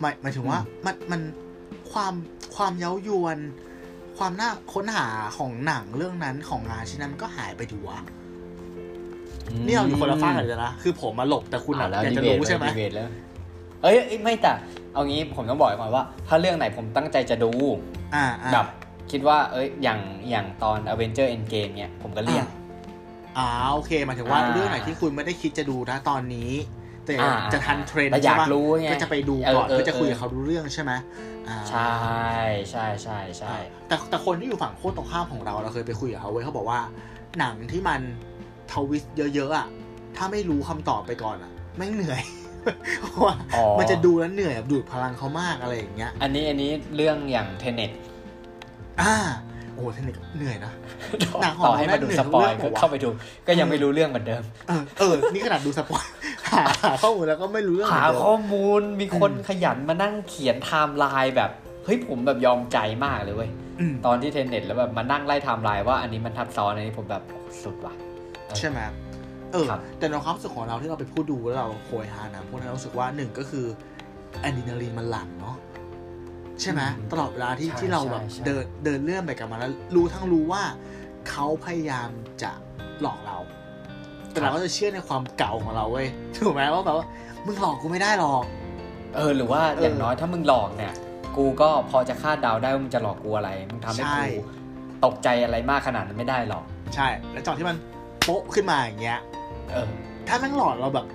[0.00, 1.20] หมายหมายถึงว่าอืมมันมัน
[1.92, 2.14] ความ
[2.56, 3.38] ความเย้ายวน
[4.18, 5.06] ความน่าค้นหา
[5.38, 7.98] ของหนังเรื่องนั้นของงานชิ้นนั้นมันก็หายไปดีวะ
[9.66, 13.08] นี่เราอยู่คนละฝ้ากกันเลยนะคือผมมาหลบแต่คุณอ่าอะแล้วอยากดีจะเบตรู้ใช่ไหมดีเบตแล้ว
[13.82, 14.52] เอ้ยเอ้ยไม่แต่
[14.94, 17.50] เอางี้ผมต้องบอกก่อนว่า ถ้าเรื่องไหนผมตั้งใจจะดู
[18.14, 18.66] อ่าอ่าแบบ
[19.10, 22.46] คิดว่า เอ้ยอย่างอย่างตอน Avenger Endgame เนี่ยผมก็เลี่ยง
[23.38, 30.92] อ่าโอเคหมายถึงว่าอ่าเรื่องไหนที่คุณไม่ได้คิดจะดูนะตอนนี้แต่อ่าจะทันเทรนด์แต่อยากใช่ปะรู้ไงก็จะไปดูเออก่อนเออเพื่อจะคุยเออกับเขารู้เรื่องใช่ไหม
[31.48, 31.92] อ่าใช่
[32.70, 33.54] ใช่ใช่ใช่
[33.86, 36.80] แต่แต่คนที่อยู่ฝั่งโคตรตรงข้ามของเราเราเคยไปคุยกับเขาเว้ยเขาบอกว่า
[37.38, 38.00] หนังที่มัน
[38.72, 39.66] twist เยอะๆอะ
[40.16, 42.22] ถ้าไม่รู้คำตอบไปก่อนอะแม่งเหนื่อย
[43.00, 47.90] เพราะว่าอ๋อมันจะดูแล้วเหนื่อยดูดพลังเขามากอะไรอย่างเงี้ย อันนี้อันนี้เรื่องอย่าง Tenet
[49.00, 49.14] อ่า
[49.72, 50.79] โอ้โห Tenet เหนื่อยนะหนังของ
[51.64, 53.08] ต่อให้มาดูเราแม่งเหนื่อยสปอยทุกเรื่องก็เหรอวะเข้าไปดู
[53.46, 56.04] ก็ยังไม่รู้เรื่องเหมือนเดิม เออเออนี่ขนาดดู spoil
[56.50, 61.50] หาหาข้อมูลแล้วก็ไม่รู้เรื่องหาเหมือนเดิมข้อมูลมีคนอืมขยันมานั่งเขียนไทม์ไลน์แบบ
[61.84, 67.94] เฮ้ยผมแบบยอมใจมากเลยเว้ยอืมตอนที่ Tenet แล้วแบบมานั่งไล่ไทม์ไลน์ว่าอันนี้มันทับซ้อนอันนี้ผมแบบโอ้สุดว่ะ
[68.46, 68.78] เออใช่ไหม
[69.52, 73.66] เออครับแต่ในความรู้สึกของเราที่เราไปพูดดูแล้วเราโหยหานะพวกนั้นเรารู้สึกว่าหนึ่งก็คือ
[74.42, 75.56] อะดรีนาลีนมันหลั่งเนาะ
[76.62, 80.62] ใช่ไหมอืมตลอดเวลาที่ใช่ที่เราแบบใช่ใช่ เดินเดินเรื่องไปกับมันแล้วรู้ทั้งรู้ว่า
[81.28, 82.08] เขาพยายาม
[82.42, 82.50] จะ
[83.00, 83.38] หลอกเรา
[84.30, 87.06] แต่เราก็จะเชื่อในความเก่าของเราเว้ยถูกไหมว่าแบบว่า
[87.46, 88.44] มึงหลอกกูไม่ได้หรอก
[89.16, 90.94] เออหรือว่าเออออย่างน้อยถ้ามึงหลอกเนี่ย
[91.36, 94.42] กูก็พอจะคาดเดาได้ว่ามึงจะหลอกกูอะไรมึงทำให้ใช่ กู
[95.04, 97.76] ตกใจอะไรมากขนาดนั้นไม่ได้หรอก ใช่ แล้วจอนที่มัน
[98.24, 99.18] โป๊ะขึ้นมาอย่างเงี้ย
[99.72, 99.88] เออ
[100.28, 101.06] ถ้าแม่งหลอกเราแบบ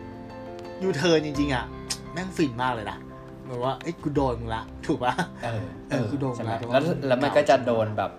[0.84, 1.66] ยูเทิร์นจริงๆอะ
[2.14, 2.98] แม่งฟินมากเลยนะ
[3.46, 8.12] เหมือนว่าเอ้ยกูโดนมึงละ ถูกปะเออเออคือโดนใช่ไหมแล้วแล้วแล้วมันก็จะโดนแบบ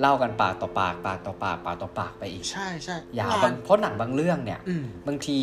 [0.00, 5.38] เล่ากันปากต่อปากปากต่อปากปากต่อปากไปอีก ใช่ใช่ยาวงบางเพราะหนังบางเรื่องเนี่ย อืม บางที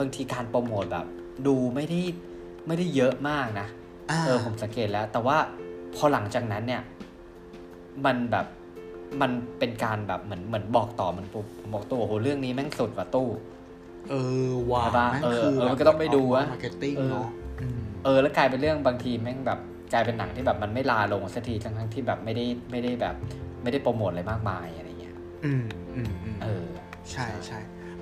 [0.00, 1.06] บางทีการโปรโมทแบบ
[1.46, 2.00] ดูไม่ได้
[2.66, 3.66] ไม่ได้เยอะมากนะ
[4.10, 5.36] อ่า เออผมสังเกตแล้ว แต่ว่า
[5.96, 6.82] พอหลังจากนั้นเนี่ย
[8.04, 8.46] มันแบบ
[9.20, 13.28] มันเป็นการแบบเหมือนเหมือนบอกต่อมันปุ๊บผมบอกตู้โอ้โหเรื่องนี้แม่งสุดว่ะตู้
[14.10, 14.14] เอ
[14.48, 17.39] อว่าใช่ปะแม่งเออคือเออแบบก็ต้องไปดูอะ marketing เออเนาะม
[18.04, 19.60] เออแล้วกลายเป็นเรื่องบางทีแม่งแบบ
[19.92, 23.14] กลายเป็นหนังที่แบบมันไม่ลาลงสักทีทั้งทั้งๆที่แบบไม่ได้ไม่ได้แบบ
[23.62, 26.66] ไม่ได้โปรโมทอะไรมากมายอะไรเงี้ย อืมอืมอืมเออ
[27.12, 27.58] ใช่ใช่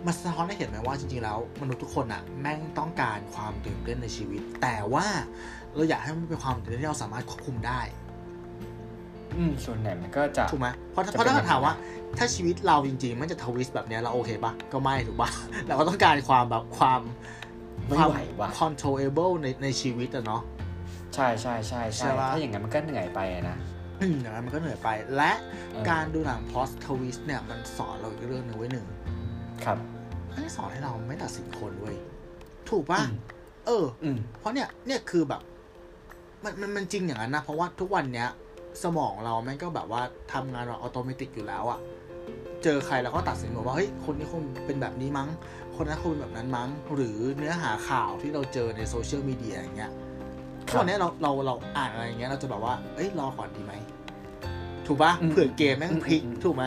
[0.07, 5.07] มันสะท้อนให้เห็นไหมว่าจริงๆแล้วมนุษย์ทุกคนอะแม่งต้องการความตื่นเต้นในชีวิต แต่ว่า
[5.75, 7.81] เราอยากให้มันเป็นความตื่นเต้นที่เราสามารถควบคุมได้
[9.37, 11.75] อืมส่วนใหญ่มันก็จะถูกไหมเพราะจะเพราะถ้าเป็นอย่างนั้นถามว่า
[12.19, 15.31] ถ้าชีวิตเราจริงๆ มันจะทวิสต์แบบเนี้ยเราโอเคปะก็ไม่ถูกปะ
[15.67, 17.01] เราก็ต้องการความแบบความ
[17.89, 20.43] ไม่ความไหวว่ะ controllable ในในชีวิตอะเนาะ
[21.15, 23.57] ใช่ใช่ใช่ใช่ใช่ปะถ้าอย่างนั้นมันก็เหนื่อยไปอะนะ
[24.01, 25.33] อืมอย่างนั้นมันก็เหนื่อยไป และ
[25.73, 28.87] เออการดูหนัง post twist เนี่ยมันสอนเราอีกเรื่องหนึ่งไว้หนึ่ง
[29.65, 29.79] ครับ
[30.33, 31.97] ให้สอนให้เราไม่ตัดสินคนเว้ย
[32.71, 33.13] ถูกปะอืม
[33.67, 35.43] เอออืมเพราะเนี่ยเนี่ยคือแบบ
[36.45, 38.29] มันมันมันจริงอย่างนั้นนะเพราะว่าทุกวันเนี้ย
[38.83, 41.81] สมองเราแม่งก็แบบว่าทำงานแบบอัตโนมัติอยู่แล้วอะ
[42.65, 45.29] เจอใครแล้วก็ตัดสินว่าเฮ้ยคนนี้คงเป็นแบบนี้มั้ง
[45.79, 49.93] คนนั้นคงเป็นแบบนั้นมั้ง หรือเนื้อหาข่าวที่เราเจอในโซเชียลมีเดียอย่างเงี้ย
[50.71, 53.75] ครับทุกวันเนี้ยเราเราเราอ่านอะไรอย่างเงี้ยเราจะแบบว่า เอ้ยรอก่อนดีไหม
[54.87, 56.65] ถูกปะอืมเผื่อเกมแม่งพลิกอืมอืมถูกไหม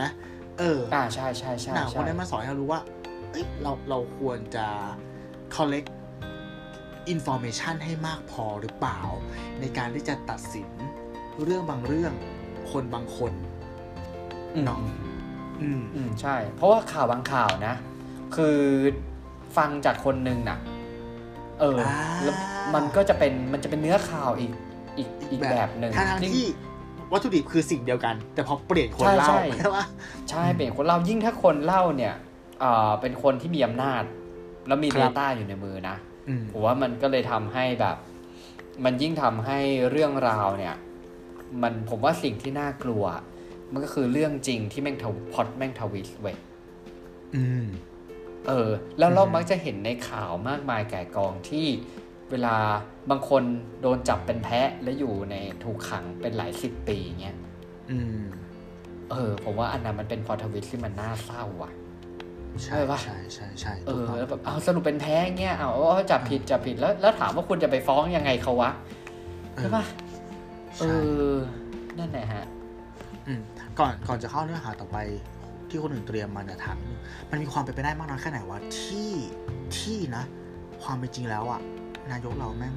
[0.58, 2.80] เออ อ่าใช่ใช่ใช่หนังพวใช่กนี้มาสอนให้เรารู้ว่า
[3.30, 4.66] เอ้ยเราเราควรจะ
[5.54, 5.88] collect
[7.14, 9.00] information ให้มากพอหรือเปล่า
[9.60, 10.68] ในการที่จะตัดสิน
[11.44, 12.12] เรื่องบางเรื่อง
[12.70, 13.32] คนบางคน
[14.54, 14.80] อืมเนาะ
[15.62, 17.74] อืมอืมใช่ เพราะว่าข่าวบางข่าวนะ
[18.36, 18.58] คือ
[19.56, 20.58] ฟังจากคนหนึ่งน่ะ
[21.60, 22.36] เอออ่าแล้ว
[22.74, 24.52] มันก็จะเป็นมันจะเป็นเนื้อข่าวอีก
[24.98, 26.46] อีกอีกแบบหนึ่งทางทางๆที่
[27.12, 29.84] วัตถุดิบคือสิ่งเดียวกัน แต่พอเปลี่ยนคนใช่เล่าใช่ใช่ปะ
[30.30, 32.14] ใช่เป็นคนเล่ายิ่งถ้าคนเล่าเนี่ย
[32.62, 34.02] อ่าเป็นคนที่มีอำนาจ
[34.68, 35.96] แล้วมีครับ Data อยู่ในมือนะ
[36.28, 37.96] อืมผมว่ามันก็เลยทำให้แบบ
[38.84, 39.58] มันยิ่งทำให้
[39.90, 40.74] เรื่องราวเนี่ย
[41.62, 43.04] มันผมว่าสิ่งที่น่ากลัว
[43.72, 46.36] มันก็คือเรื่องจริงที่แม่งทวพล็อดแม่ง twist เว้ย
[47.34, 47.66] อืม
[48.48, 51.66] เออแล้วเราอืมมักจะเห็นในข่าวมากมายแก่กองที่
[52.30, 52.56] เวลา
[53.10, 53.42] บางคน
[53.80, 57.36] โดนจับเป็นแพะและอยู่ในถูกขังเป็นหลายสิบปีเงี้ย
[57.90, 58.22] อืม
[59.10, 61.70] เออ ผมว่าอันนั้นมันเป็น plot twist ที่มันน่าเศร้าว่ะ
[62.64, 68.70] ใช่เออปะใช่ใช่ใช่เอถูกต้องแล้วแบบเอาสรุปเป็นแพะเงี้ยเอาเอาจับผิดจับผิดแล้ว แล้วถามว่าคุณจะไปฟ้องยังไงเขาวะ
[69.56, 69.84] เอใช่อปะ
[70.78, 70.98] เอใช่
[71.32, 71.34] อ
[71.98, 72.44] นั่นแหละฮะ
[73.26, 73.40] อืม
[73.78, 74.98] ก่อนก่อนจะเข้าเนื้อหาต่อไป
[75.72, 79.10] ที่คนอื่นเตรียมมาเนี่ยถามนิดนึงมันมีความเป็นไปได้มากน้อยแค่ไหนวะที่
[79.78, 80.24] ที่นะ
[80.82, 81.60] ความเป็นจริงแล้วอะ
[82.10, 82.74] นายกเราแม่ง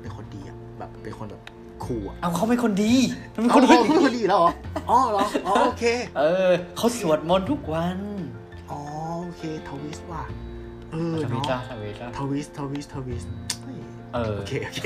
[0.00, 1.42] เป็นคนดีอะแบบเป็นคนแบบ
[1.84, 2.94] คูลอะเอาเขาเป็นคนดี
[3.34, 4.52] มันเป็นเขาคนเขาดีเป็นคนดีแล้วเหรอ
[4.90, 5.84] อ๋อเหรออ๋อโอเค
[6.18, 7.98] เออเขาสวดมนต์ทุกวัน
[8.70, 8.80] อ๋อ
[9.22, 10.24] โอเคทวิสว่ะ
[10.92, 13.24] เออทวิตเนาะละทวิตละทวิสทวิสทวิส
[13.62, 13.76] เฮ้ย
[14.14, 14.80] เออโอเคโอเค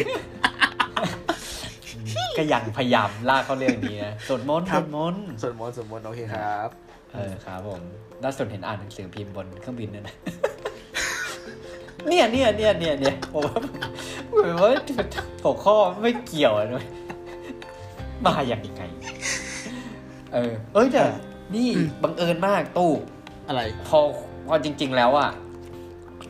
[2.38, 6.70] ก็ยังพยายามลากเขาเรื่องนี้นะสวดมนต์คสรับวดมนต์ส่วนมนต์ส่วนมนต์โอเคครับ
[7.16, 7.82] เออครับผม
[8.24, 10.14] ล่าสุดเห็นอ่านหนังสือพิมพ์บนเครื่องบินด้วยนะ
[12.08, 13.58] เนี่ยเนี่ยเนี่ยเนี่ยเนี่ยผมว่า
[14.30, 14.70] ผมว่า
[15.42, 16.86] หัวข้อไม่เกี่ยวเลย
[18.24, 18.82] มาอย่างไง
[20.32, 21.04] เออ เอ้ยแต่
[21.54, 21.68] นี่
[22.02, 22.92] บังเอิญมากตู้
[23.48, 23.98] อะไร พอ
[24.46, 25.30] พอจริง ๆ แล้วอะ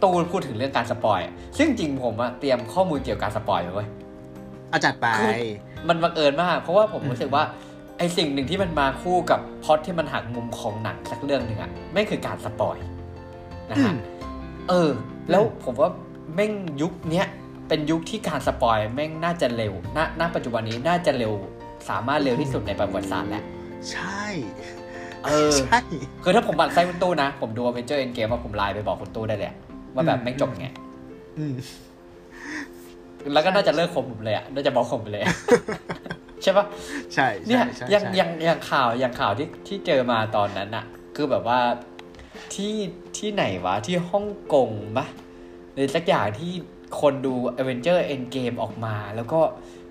[0.03, 1.21] ตู้พูดถึงเรื่องการ spoil
[1.59, 3.89] ซึ่งจริงผมอะเตรียมข้อมูลเกี่ยวกับการ spoil ไว้เว้ย
[4.73, 5.07] อาจัดไป
[5.89, 7.45] มันบังเอิญมาก เพราะว่าผมรู้สึกว่า
[7.99, 12.77] ไอสิ่งหนึ่งที่มันมาคู่กับพล็อตที่มันหักมุมของหนังสักเรื่องหนึ่งอะไม่คือการ spoil
[13.71, 13.97] นะอืฮะม
[14.69, 14.91] เออ
[15.31, 15.91] แล้วผมว่า
[16.35, 17.27] แม่งยุคเนี้ย
[17.69, 21.33] เป็นยุคที่การ spoil แม่งน่าจะเร็วณณปัจจุบันนี้น่าจะเร็ว
[21.89, 23.45] สามารถเร็วที่สุดในประวัติศาสตร์แล้ว
[23.91, 24.23] ใช่
[25.25, 25.81] เออใช่
[26.23, 29.57] คือถ้าผมบันไส้คุณตู้นะ ผมดู Avenger Endgame ว่าผมไลน์ไปบอกคุณตู้ได้เลยอะ
[29.95, 30.69] ว่าแบบอืมแม่งจบไง
[31.39, 31.55] อืม
[33.33, 35.25] แล้วก็น่าจะเลิกคบผมเลยอะน่าจะบอกผมไปเลย
[36.43, 36.67] ใช่ปะ
[37.15, 40.85] ใช่เนี่ยใช่อย่างใช่อย่างอย่างข่าวอย่างข่าวที่ที่เจอมาตอนนั้นอะ
[41.17, 41.61] คือแบบว่า
[42.55, 42.75] ที่
[43.19, 45.07] ที่ไหนวะที่ฮ่องกงปะ
[45.75, 46.53] หรือสักอย่างที่
[47.01, 49.41] คนดู a v e n g e r Endgame ออกมา แล้วก็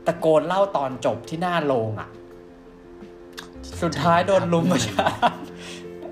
[0.05, 2.09] ตะโกนเล่าตอนจบที่หน้าโรงอะ
[3.81, 5.07] สุดท้ายโดนลุมประชา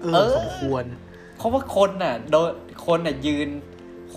[0.02, 0.84] เอเอออสมควร
[1.38, 2.50] เพราะว่าคนน่ะโดน
[2.86, 3.50] คนน่ะยืน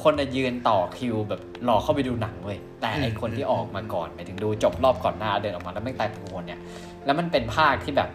[0.02, 6.60] คนน่ะยืนต่อคิวแบบรอเข้าไปดูหนังเว้ยแต่ไออืมคนที่ออกมาก่อนหมายถึงดูจบรอบก่อนหน้าเดินออกมาแล้วไม่งตายเป็นคนเนี่ย
[7.04, 8.08] แล้วมันเป็นภาคที่แบบ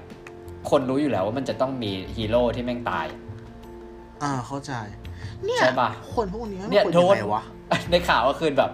[0.69, 3.05] คนรู้อยู่แล้วว่ามันจะต้องมีฮีโร่ที่แม่งตาย
[4.23, 4.73] อ่าเข้าใจ
[5.45, 7.43] เนี่ยใช่ปะคนพวกนี้เนี่ยมันโดคนนยังไงวะ
[7.91, 8.71] ในข่าวก็คือแบบ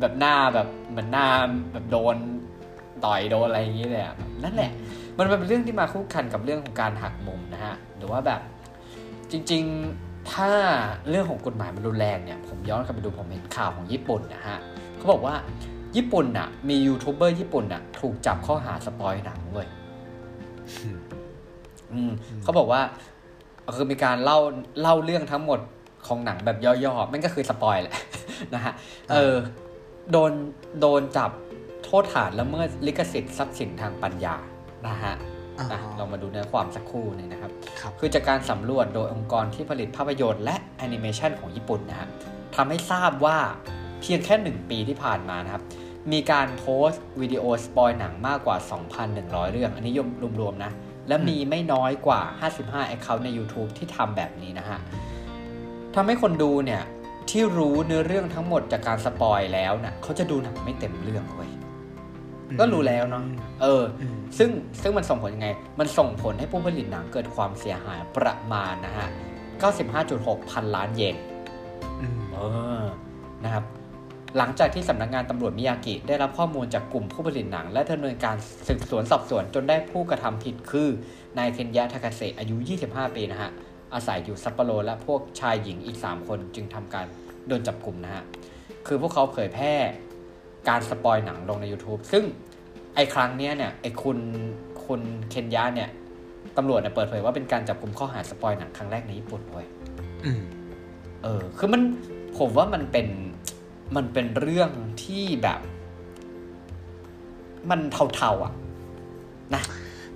[0.00, 1.26] แบบหน้าแบบเหมือนหน้า
[1.72, 2.16] แบบโดน
[3.04, 4.70] ต่อยโดนอะไรอย่างนี้เลยอะนั่นแหละ
[5.18, 8.40] มันเป็นเรื่องที่มาคู่กันกับเรื่องของการหักมุมนะฮะหรือว่าแบบ
[9.30, 9.62] จริง
[9.96, 10.50] ๆ ถ้า
[11.08, 14.58] เรื่องของกฎหมายมันรุนแรงเนี่ยผมย้อนกลับไปดูผมเห็นข่าวของญี่ปุ่นนะฮะ
[14.96, 15.34] เขาบอกว่า
[15.96, 19.68] ญี่ปุ่นน่ะ มียูทูบเบอร์ญี่ปุ่นน่ะ ถูกจับข้อหาสปอยหนังเว้ย
[21.92, 22.10] อืม
[22.42, 22.80] เขาบอกว่า
[23.76, 24.38] คือมีการเล่า
[24.80, 25.60] เล่าเรื่องทั้งหมด
[26.06, 27.94] ของหนังแบบย่อๆมันก็คือสปอยแหละ
[28.54, 28.72] นะฮะ
[29.10, 29.34] เออ
[30.12, 30.32] โดน
[30.80, 31.30] โดนจับ
[31.84, 34.36] โทษฐานละเมิดลิขสิทธิ์ทรัพย์สินทางปัญญา
[34.86, 35.39] นะฮะอ่านะ
[35.98, 42.08] ลองมาดูเนื้อความสักครู่หนึงนะครับครับคือจากการสำรวจโดยองค์กรที่ผลิตภาพยนตร์และแอนิเมชันของญี่ปุ่นนะฮะ
[42.56, 43.38] ทำให้ทราบว่า
[44.00, 45.62] เพียงแค่หนึ่งปีที่ผ่านมานะครับ
[46.12, 48.56] มีการโพสต์วิดีโอสปอยหนังมากกว่า
[49.04, 50.08] 2,100 เรื่อง อันนี้ยม
[50.40, 50.72] รวมๆนะ
[51.08, 52.20] และมีไม่น้อยกว่า
[52.58, 54.78] 55 Account ใน YouTube ที่ทำแบบนี้นะฮะ
[55.94, 56.82] ทำให้คนดูเนี่ย
[57.30, 61.52] ที่รู้เนื้อเรื่องทั้งหมดจากการสปอยแล้วเนี่ยเขาจะดูหนังไม่เต็มเรื่องเว้ย
[62.58, 63.22] ก็รู้แล้วเนาะ
[63.62, 64.50] เอออืมซึ่ง
[64.82, 65.48] ซึ่งมันส่งผลยังไง
[65.80, 69.08] มันส่งผลให้ผู้ผลิตหนังเกิดความเสียหายประมาณนะฮะ
[69.78, 71.16] 95.6 พันล้านเยน
[72.00, 72.38] อืมเอ
[72.80, 72.82] อ
[73.44, 73.64] นะครับ
[74.38, 78.36] หลังจากที่สำนักงานตำรวจมิยากิได้รับข้อมูลจากกลุ่มผู้ผลิตหนัง และดำเนินการ
[78.68, 80.88] สืบสวนสอบสวนจนได้ผู้กระทำผิดคือ
[81.38, 83.50] นายเคนยะทากาเซอายุ 25 ปีนะฮะ
[83.94, 87.06] อาศัยอยู่ซัปโปโรและพวกชายหญิงอีก 3 คนจึงทำการ
[87.46, 88.24] โดนจับกลุ่มนะฮะ
[88.86, 89.74] คือพวกเขาเผยแพร่
[90.68, 92.24] การสปอยหนังลงใน YouTube ซึ่ง
[92.94, 94.18] ไอ้ครั้งเนี้ยเนี่ยไอ้คุณ
[94.86, 95.88] คุณเคนยะเนี่ย
[96.56, 99.64] ตำรวจเนี่ยเปิดเผยว่าเป็นการจับกลุ่มข้อหาสปอยหนังครั้งแรกในญี่ปุ่นด้วย
[100.24, 100.42] อืม
[101.22, 101.82] เออ คือมัน
[102.38, 103.06] ผมว่ามันเป็น
[103.96, 104.70] มันเป็นเรื่อง
[105.04, 105.60] ที่แบบ
[107.70, 107.80] มัน
[108.14, 108.52] เทาๆอะ
[109.54, 109.62] นะ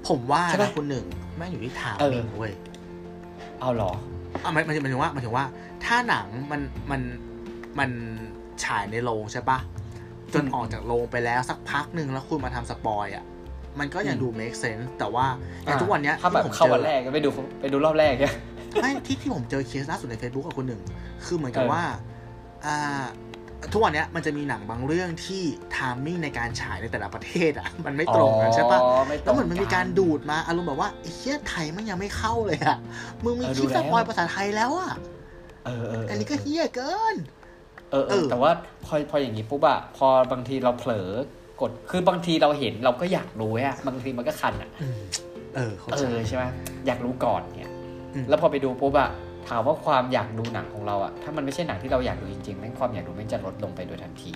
[0.09, 2.53] ผมว่าใช่ไหมนะคุณหนึ่งแม่งอยู่ที่ทางเออมิ่งเว้ย
[3.61, 3.93] เอาเหรอ
[4.45, 5.45] อะหมายหมายหมายถึงว่าหมายถึงว่า
[5.85, 7.01] ถ้าหนังมันมัน
[7.79, 7.91] มัน
[8.65, 9.59] ฉายในโรงใช่ปะ
[10.35, 13.25] จนอืมออกจากโรงไปแล้วสักพักหนึ่งแล้วคุณมาทำสปอยอะ
[13.81, 15.27] มันก็ยังอืมดู make sense แต่ว่า
[15.65, 18.35] อย่างทุกวันเนี้ยถ้าแบบที่ผมเข้าเจวันอแรกก็ไปดูไปดูรอบแรกเนี่ย
[18.83, 20.83] ไม่ที่ที่ผมเจอเคสล่าสุดใน Facebook กับคนหนึ่ง
[21.25, 21.83] คือเหมือนกับเออว่า
[22.65, 23.05] อ่า
[23.73, 25.43] ทุกวันเนี้ยมันจะมีหนังบางเรื่องที่
[25.75, 32.79] ทามมิ่งในการฉายในแต่ละประเทศอะ มันไม่ตรงกันใช่ปะอ๋อไม่ตแล้รวงเหมือนมันมีการดูดมา อารมณ์แบบว่าไอ้เฮียไทยมันยังไม่เข้าเลยอะ
[33.25, 34.93] มึงมีเออคลิปดูสแล้วปอยภาษาไทยแล้วอะ
[35.65, 37.17] เออเออเอันนี้ก็เฮียเกิน
[37.91, 38.51] เออเอเอออแต่ว่า
[38.85, 41.09] พอพออย่างนี้ปุ๊บอะพอบางทีเราเผลอ
[41.61, 45.01] กดคือบางทีเราเห็นเราก็อยากรู้อะบางทีมันก็คันอะอืม
[45.55, 46.45] เออเข้าเอใจอใช่ไหม
[46.87, 47.73] อยากรู้ก่อนเนี่ย
[48.15, 49.11] อืมแล้วพอไปดูปุ๊บอะ
[49.49, 54.33] ถามว่าความอยากดูหนังของเราอะถ้ามันไม่ใช่หนังที่เราอยากดูจริงๆแม่งความอยากดูแม่งจะลดลงไปโดยทันที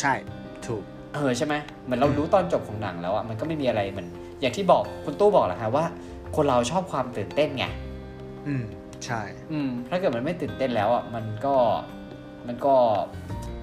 [0.00, 0.12] ใช่
[0.66, 0.82] ถูก
[1.14, 4.08] เออใช่ไหมเหมือนเรารู้ตอนจบของหนังแล้วอะมันก็ไม่มีอะไรเหมือน
[4.40, 5.84] อย่างที่บอกคุณตู้บอกแหละครับว่า
[6.36, 7.64] คนเราชอบความตื่นเต้นไง
[8.46, 8.64] อืม
[9.04, 9.20] ใช่
[9.52, 11.54] อืมถ้าเกิดมันไม่ตื่นเต้นแล้วอะมันก็
[12.48, 12.74] มันก็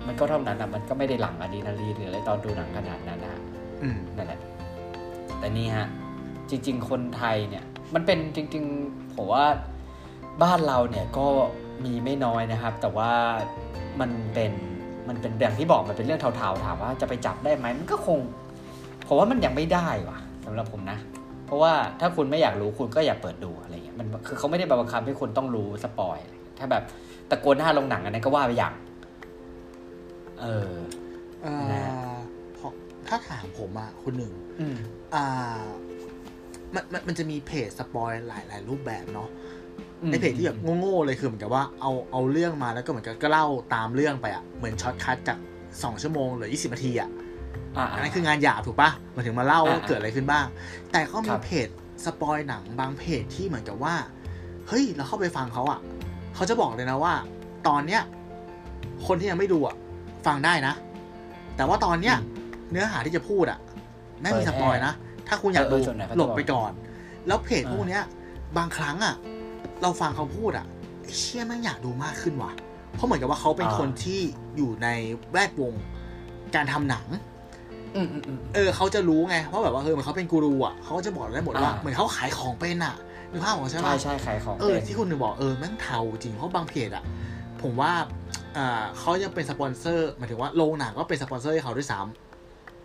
[0.07, 3.41] มันก็เท่านั้นอะมันก็ไม่ได้หลั่งอะดรีนาลีนหรืออะไรตอนดูหนังขนาดนั้นนะ
[3.83, 4.39] อืมนั่นแหละ
[5.39, 5.87] แต่นี่ฮะ
[6.49, 9.45] จริง ๆ คนไทยเนี่ย มันเป็นจริง ๆ ผมว่า
[10.43, 11.27] บ้านเราเนี่ยก็
[11.85, 13.11] มีไม่น้อยนะครับ แต่ว่า
[13.99, 14.53] มันเป็น
[15.07, 18.19] มันเป็นอย่างที่บอกมันเป็นเรื่องเทาๆถามว่าจะไปจับได้ไหมมันก็คง
[19.07, 20.97] ผมว่ามันยังไม่ได้ว่ะสำหรับผมนะ
[21.45, 26.83] เพราะว่าถ้าคุณไม่อยากรู้คุณก็อย่าเปิดดูอะไรเงี้ยมันคือเขาไม่ได้บังคับให้คุณต้องรู้สปอยอะไรเงี้ยถ้าแบบ
[27.29, 28.73] ตะโกนหน้าโรงหนังอันนั้นก็ว่าไปอย่าง
[30.39, 30.73] เออ
[31.43, 31.83] เอ่นะ
[32.13, 32.15] อ
[32.57, 32.67] พอ
[33.07, 34.77] ถ้าถามผมอะคุณหนึ่ง อืม
[35.15, 35.63] อ่า
[36.75, 39.29] มันมันมันจะมีเพจสปอยหลายหลายรูปแบบเนาะ
[40.01, 45.37] อืมในเพจที่แบบโง่ๆเลยคือเหมือนกับว่าเอาเอาเรื่องมาแล้วก็เหมือนกับก็เล่าตามเรื่องไปอะเหมือน shortcut จาก
[45.83, 47.09] สองชั่วโมงหรือยี่สิบนาทีอะ
[47.77, 50.45] อ่าอันนั้นคืองานหยาบถูกปะมาถึงมาเล่าว่าอ่าเกิดอะไรขึ้นบ้าง
[50.91, 51.67] แต่ก็คมีรับ เพจ
[52.05, 53.95] สปอยหนังบางเพจที่เหมือนกับว่า
[54.67, 55.79] เฮ้ยเราเข้าไปฟังเขาอะ
[56.35, 57.13] เขาจะบอกเลยนะว่า
[57.67, 58.01] ตอนเนี้ย
[59.07, 59.75] คนที่ยังไม่ดูอะ
[60.25, 60.73] ฟังได้นะ
[61.55, 62.15] แต่ว่าตอนเนี้ย
[62.71, 63.59] เนื้อหาที่จะพูดอะ
[64.21, 64.93] แม่งมีเปิสดปอยแน่นะ
[65.27, 66.71] ถ้าคุณอยากดูเออส่วนไหนเขาจะหลบบอกไปก่อน
[67.27, 68.03] แล้วเพจอ่าพวกเนี้ย
[68.57, 69.15] บางครั้งอะ
[69.81, 70.65] เราฟังเขาพูดอะ
[71.03, 72.51] ไอ้เชี่ยแม่งอยากดูมากขึ้นว่ะ
[72.95, 74.21] เพราะเหมือนกับว่าเขาเป็นอ่าคนที่
[74.55, 74.87] อยู่ใน
[75.31, 75.73] แวดวง
[76.55, 77.07] การทำหนัง
[77.95, 82.95] อืมอืมอืมเออเขาจะรู้ไงว่าแบบว่าเออเหมือนเขาเป็นกูรูอะเขาก็จะบอกได้หมดว่าอ่าเหมือนเขาขายของเป็นอะ
[83.33, 87.03] นึกภาพออกใช่ไหมใช่ใช่ขายของเออเป็นที่คุณหนึ่งบอกเออแม่งเทาจริงเพราะบางเพจอะ
[87.61, 87.91] ผมว่า
[88.57, 91.99] อ่าเขายังเป็นสปอนเซอร์หมายถึงว่าโรงหนังก็เป็นสปอนเซอร์ให้เขาด้วยซ้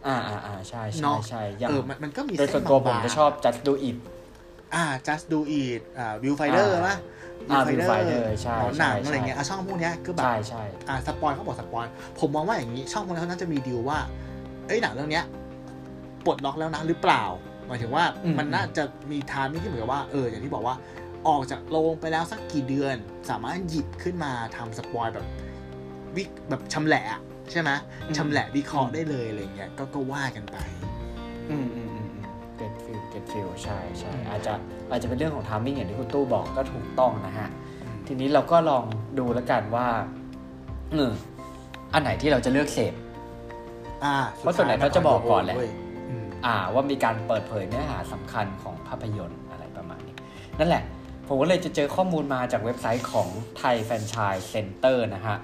[0.06, 3.96] อ่าอ่าอ่าใช่เนใช่อะใช่ำยังเออมันมันก็มีโดยส่วนตัวผมบางๆจะชอบ just do it
[4.74, 6.96] อ่า just do it อ่า Viewfinder อ่าป่ะ
[7.50, 11.86] อ่า Viewfinder ใช่หมอหนังใช่อะไรเงี้ยใช่อะช่องพวกเนี้ยคือแบบใช่ใช่อ่าสปอยเขาบอกสปอย
[12.20, 13.98] ผมมองว่าอย่างนี้ช่องพวกนี้เขาน่าจะมีดีลว่า
[14.66, 15.24] เอ้ยหนังเรื่องเนี้ย
[16.24, 17.22] ปลดล็อกแล้วนะหรือเปล่า
[17.68, 20.76] หมายถึงว่าอืมมันน่าจะมี timing ที่เหมือนกับว่าเอออย่างที่บอกว่า
[21.28, 22.96] ออกจากโรงไปแล้วสักกี่เดือน
[23.30, 25.26] สามารถหยิบขึ้นมาทำสปอยแบบ
[26.16, 27.70] วิแบบชำแหละอะใช่ไหม
[28.16, 30.56] ชำแหละวิเคราะห์ได้เลยอะไรเงี้ยก็ก็ว่ากันไป
[31.50, 32.10] อืมอืมอืม
[32.56, 34.52] get feel get feel ใช่ใช่อาจจะ
[34.90, 37.48] อาจจะเป็นเรื่องของ timing อย่างที่คุณตู้บอกก็ถูกต้องนะฮะ
[38.06, 38.84] ทีนี้เราก็ลอง
[39.18, 39.88] ดูแล้วกันว่า
[40.92, 41.10] เออ
[41.94, 42.94] อันไหนที่เราจะเลือกเสพ
[44.04, 50.14] อ่าเพราะส่วนใหญ่เขาจะบอกก่อนแหละเว้ยอืมอ่าว่ามีการเปิดเผยเนื้อหาสำคัญของภาพยนตร์อะไรประมาณนี้
[50.58, 50.84] นั่นแหละ
[51.26, 55.36] ผมก็เลยจะเจอข้อมูลมาจากเว็บไซต์ของ Thai Franchise Center นะฮะ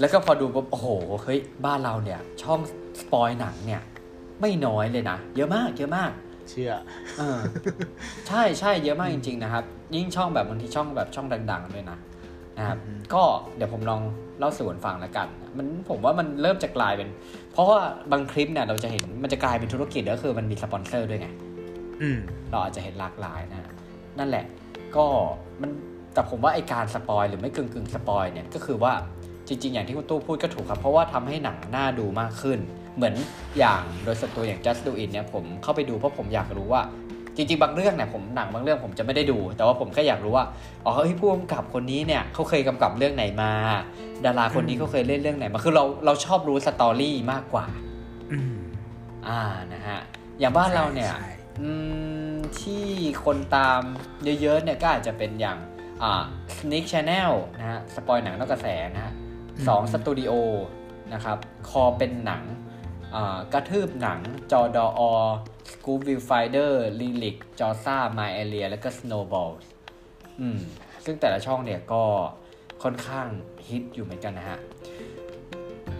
[0.00, 0.88] แล้วก็พอดูปุ๊บโอ้โห
[1.22, 2.60] เฮ้ยบ้านเราเนี่ยช่อง
[3.00, 3.82] สปอยหนังเนี่ย
[4.40, 6.10] ไม่น้อยเลยนะ เยอะมาก เยอะมาก
[6.50, 6.72] เชื่อ
[7.18, 7.38] เออ
[8.28, 11.98] ใช่ใช่เยอะมากจริง ๆ นะครับ ยิ่งช่องแบบบางทีช่องแบบช่องดัง ๆ ด้วยนะ
[12.58, 13.22] นะครับอืมก็
[13.56, 14.02] เดี๋ยวผมลอง
[14.38, 17.08] เล่าสู่กันฟังแล้วกันมันผมว่ามันเริ่มจะกลายเป็น
[17.52, 17.78] เพราะว่า
[18.12, 21.28] บางคลิปเนี่ยเราจะเห็นมันจะกลายเป็นธุรกิจก็คือมันมีสปอนเซอร์ด้วยไง
[22.02, 22.18] อืม
[22.50, 23.72] เราอาจจะเห็นหลากหลายนะ
[24.18, 24.44] นั่นแหละ
[24.96, 25.06] ก็
[25.62, 25.70] มัน
[26.14, 28.92] แต่ผมว่าไอการสปอยหรือไม่กึ่งกึ่งๆสปอยเนี่ยก็คือว่า
[29.48, 32.58] จริง ๆ อย่างที่คุณตู้พูดก็ถูกครับ เพราะว่าทำให้หนังน่าดูมากขึ้น
[32.96, 33.14] เหมือน
[33.58, 36.82] อย่างโดยส่วนตัวอย่าง just do it เนี่ยผมเข้าไปดูเพราะผมอยากรู้ว่า
[37.36, 40.44] จริงๆ บางเรื่องเนี่ยผมหนังบางเรื่องผมจะไม่ได้ดู แต่ว่าผมแค่อยากรู้ว่า
[40.84, 43.52] อ๋อเฮ้ยผู้กำกับคนนี้เนี่ยเขาเคยกำกับเรื่องไหนมา
[44.24, 47.66] ดาราคนนี้เขาเคยเล่นเรื่องไหนมาคือเราเราชอบรู้สตอรี่มากกว่า
[48.32, 48.56] อืม
[49.28, 50.00] อ่านะฮะ
[50.38, 51.28] อย่างบ้านเราเนี่ยใช่
[51.60, 51.70] อื
[52.32, 52.84] มที่
[53.24, 53.80] คนตาม
[54.42, 55.58] เยอะๆเนี่ยก็อาจจะเป็นอย่าง
[56.02, 56.22] อ่า
[56.56, 59.12] Sneak Channel นะฮะสปอยหนังนอกกระแสนะฮะ
[59.68, 60.32] สองสตูดิโอ
[61.14, 62.65] นะครับคอเป็นหนังอ่า
[63.52, 64.20] กระทืบหนัง
[64.52, 65.00] จอดอ
[65.70, 69.52] Scoop Viewfinder Lyric จอซ่า My Area แล้วก็ Snowball
[70.40, 70.58] อืม
[71.04, 72.02] ซึ่งแต่ละช่องเนี่ยก็
[72.82, 73.26] ค่อนข้าง
[73.68, 74.58] ฮิตอยู่เหมือนกันนะฮะ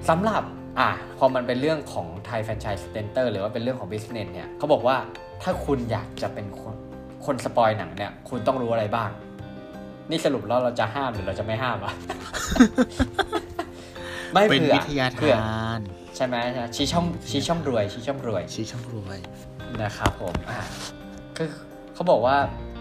[0.09, 0.43] สำหรับ
[0.79, 4.97] อะพอมันเป็นเรื่องของ Thai Franchise Center หรือว่าเป็นเรื่องของ business เนี่ยเขาบอกว่า
[5.43, 6.75] ถ้าคุณอยากจะเป็นคน
[7.27, 9.11] คนสปอยหนังเนี่ย คุณต้องรู้อะไรบ้าง
[10.11, 11.93] นี่สรุปแล้วเราจะห้ามหรือเราจะไม่ห้ามวะ
[14.33, 15.81] ไม่เป็นเผื่อวิทยาเผื่อทาน
[16.17, 16.37] ใช่ไหม
[16.77, 19.19] ชี้ช่องชี้ช่องรวยชี้ช่องรวยชี้ช่องรวย
[19.83, 20.59] นะครับผมอ่า
[21.37, 21.49] คือ
[21.95, 22.37] เขาบอกว่า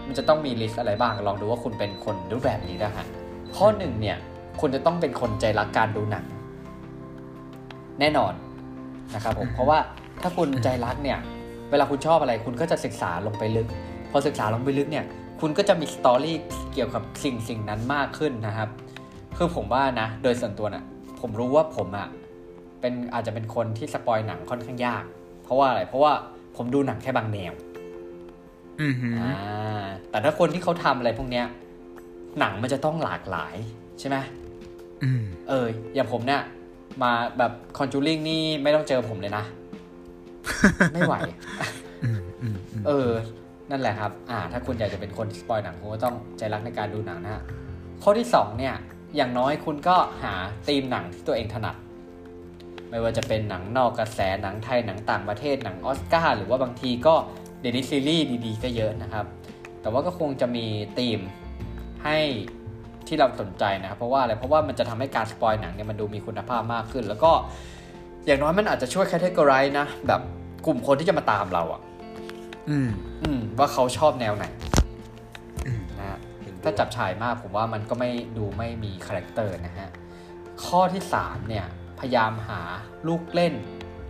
[0.06, 3.04] มันจะต้องมีลิสต์อะไรบ้างลองดูว่าคุณเป็นคนรูปแบบนี้นะฮะ
[3.56, 4.16] ข้อหนึ่งเนี่ย
[4.60, 6.24] คุณจะต้องเป็นคนใจรักการดูหนัง
[8.00, 8.32] แน่นอน
[9.14, 9.78] นะครับผมเพราะว่า
[10.22, 11.18] ถ้าคุณใจรักเนี่ย
[11.70, 13.66] เวลาคุณชอบอะไร คุณก็จะศึกษาลงไปลึก
[14.10, 15.04] พอศึกษาลงไปลึกเนี่ย
[15.40, 16.36] คุณก็จะมีสตอรี่
[16.72, 18.68] เกี่ยวกับสิ่งสิ่งนั้นมากขึ้นนะครับ
[19.36, 20.84] คือผมว่านะ โดยส่วนตัวน่ะ
[21.20, 22.08] ผมรู้ว่าผมอะ
[22.86, 25.04] เป็นอาจจะเป็นคนที่สปอยหนังค่อนข้างยาก
[25.44, 26.12] เพราะว่าอะไร เพราะว่า
[26.56, 27.52] ผมดูหนังแค่บางแนว
[28.80, 31.46] อือหืออ่าแต่ถ้าคนที่เขาทำอะไรพวกเนี้ย
[32.38, 33.54] หนังมันจะต้องหลากหลาย
[34.00, 34.16] ใช่ไหม
[35.02, 36.42] อืมเอออย่างผมเนี่ย
[37.02, 39.44] มาแบบคอนจูริงนี่ไม่ต้องเจอผมเลยนะ
[40.92, 41.14] ไม่ไหว
[42.04, 43.10] อืมอืมอืมเออ
[43.70, 47.42] นั่นแหละครับ อ่า ถ้าคุณอยากจะเป็นคนสปอยหนังคุณก็ต้องใจรักในการดูหนังนะฮะ
[48.02, 48.74] ข้อที่สองเนี่ย
[49.16, 50.32] อย่างน้อยคุณก็หา
[50.66, 51.76] ธีมหนังที่ตัวเองถนัด
[52.90, 57.14] ไม่ว่าจะเป็นหนังนอกกระแสหนังไทยหนังต่างประเทศหนังออสการ์หรือว่าบางทีก็
[57.60, 59.26] เดี๋ยวนี้ซีรีส์ดีๆ ก็เยอะนะครับ
[59.80, 60.66] แต่ว่าก็คงจะมี
[60.98, 61.20] ธีม
[62.04, 62.18] ให้
[63.06, 67.32] ที่เราสนใจนะครับเพราะว่าอะไรเพราะว่ามันจะทำให้การสปอยหนังเนี่ยมันดูมีคุณภาพมากขึ้น แล้วก็
[68.26, 70.20] อย่างน้อยมันอาจจะช่วย categorize นะแบบ
[70.66, 71.80] กลุ่มคนที่จะมาตามเราอะ
[72.70, 72.88] อืม
[73.22, 74.44] อืม ว่าเขาชอบแนวไหน
[75.66, 79.88] อืมนะฮะเห็นด้วยถ้าจับฉ่ายมากผมว่ามันก็ไม่ดูไม่มีคาแรคเตอร์นะฮะ
[80.66, 81.66] ข้อที่3เนี่ย
[82.00, 82.60] พยายามหา
[83.08, 83.54] ลูกเล่น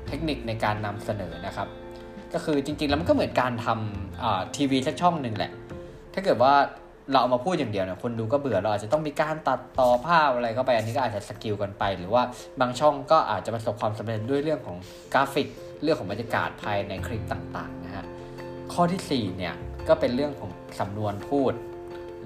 [0.09, 1.69] เทคนิคในการนำเสนอนะครับ
[2.35, 5.53] ก็คือจริงๆแล้วมันก็เหมือนการทำทีวีสักช่องหนึ่งแหละ
[6.15, 6.55] ถ้าเกิดว่า
[7.11, 12.23] เราเอามาพูดอย่างเดียวเนี่ยคนดูก็เบื่อเราอาจจะต้องมีการตัดต่อภาพอะไรเข้าไปอันนี้ก็อาจจะ skill กันไป หรือว่า
[12.61, 14.77] บางช่องก็อาจจะประสบความสำเร็จด้วยเรื่องของ
[15.13, 15.49] กราฟิก
[15.83, 18.05] เรื่องของบรรยากาศภายในคลิปต่างๆนะฮะ
[18.73, 19.55] ข้อที่4เนี่ย
[19.89, 21.53] ก็เป็นเรื่องของสำนวนพูด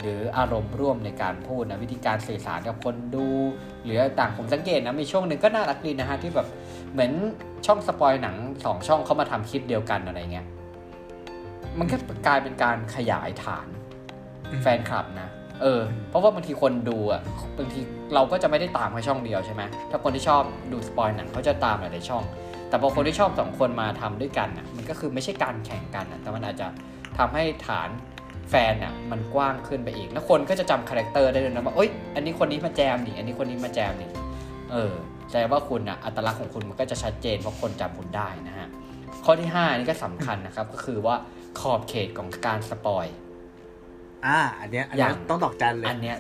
[0.01, 3.29] หรืออารมณ์ร่วมในการพูดนะวิธีการสื่อสารกับคนดู
[3.85, 6.47] หรือต่างผมสังเกตนะมีช่วงหนึ่งก็น่ารักดีนะฮะที่แบบ
[6.93, 7.13] เหมือน
[7.67, 10.47] ช่องสปอยหนังสองช่องเขามาทำคลิปเดียวกันอะไรเงี้ย
[11.79, 11.97] มันก็
[12.27, 13.67] กลายเป็นการขยายฐาน
[14.63, 15.29] แฟนคลับนะ
[15.63, 17.21] เออเพราะว่าบางทีคนดูอะ
[17.59, 17.81] บางที
[18.15, 20.43] เราก็จะไม่ได้ตามแค่ช่องเดียวใช่ไหมถ้าคนที่ชอบ
[20.73, 22.25] ดูสปอยหนังเขาจะตามหลายๆช่อง
[22.69, 26.67] แต่พอคนที่ชอบสองคนมาทำด้วยกันอะมันก็คือไม่ใช่การแข่งกันอะแต่มันอาจจะ
[27.19, 27.89] ทำให้ฐาน
[28.51, 34.11] แฟนอะมันกว้างขึ้นไปอีก แล้วคนก็จะจำคาแรคเตอร์ได้เลยนะว่าเอ้ยอันนี้คนนี้มาแจมนี่อันนี้คนนี้มาแจมนี่
[34.73, 34.93] เออ
[35.31, 38.69] แสดงว่าคุณอะอัตลักษณ์ของคุณมันก็จะชัดเจนเพราะคนจำคุณได้นะฮะ
[39.25, 41.15] ข้อที่5นี่ก็สำคัญนะครับก็คือว่า
[41.61, 43.07] ขอบเขตของการสปอย
[44.27, 46.17] อ่าอันเนี้ยอันอย่าเนี้งยต้องดอกจันเลยอันเนี้ย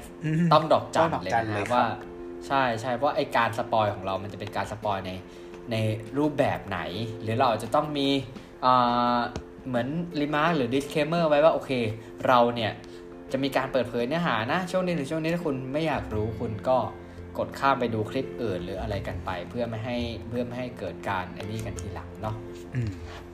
[0.46, 1.84] มต้องดอกจัต้อนงดอกเลยจันนะเลยฮะครับว่า
[2.46, 5.12] ใช่ใช่เพราะไอการสปอยของเรามันจะเป็นการสปอยใน
[5.70, 5.76] ใน
[6.18, 6.80] รูปแบบไหน
[7.22, 8.08] หรือเราจะต้องมี
[8.64, 9.18] อ่า
[9.66, 9.88] เหมือน
[10.20, 11.70] remark หรือ disclaimer ไว้ว่าโอเค
[12.26, 12.72] เราเนี่ย
[13.32, 16.78] จะมีการเปิดเผยเนื้อหานะ ช่วงนี้หรือช่วงนี้ถ้าคุณไม่อยากรู้คุณก็
[17.38, 19.96] กดข้ามไปดูคลิปอื่นหรืออะไรกันไป เพื่อไม่ให้
[20.28, 22.34] เพื่อไม่ให้เกิดการไอ้นี่กันทีหลังเนาะ
[22.74, 22.88] อืม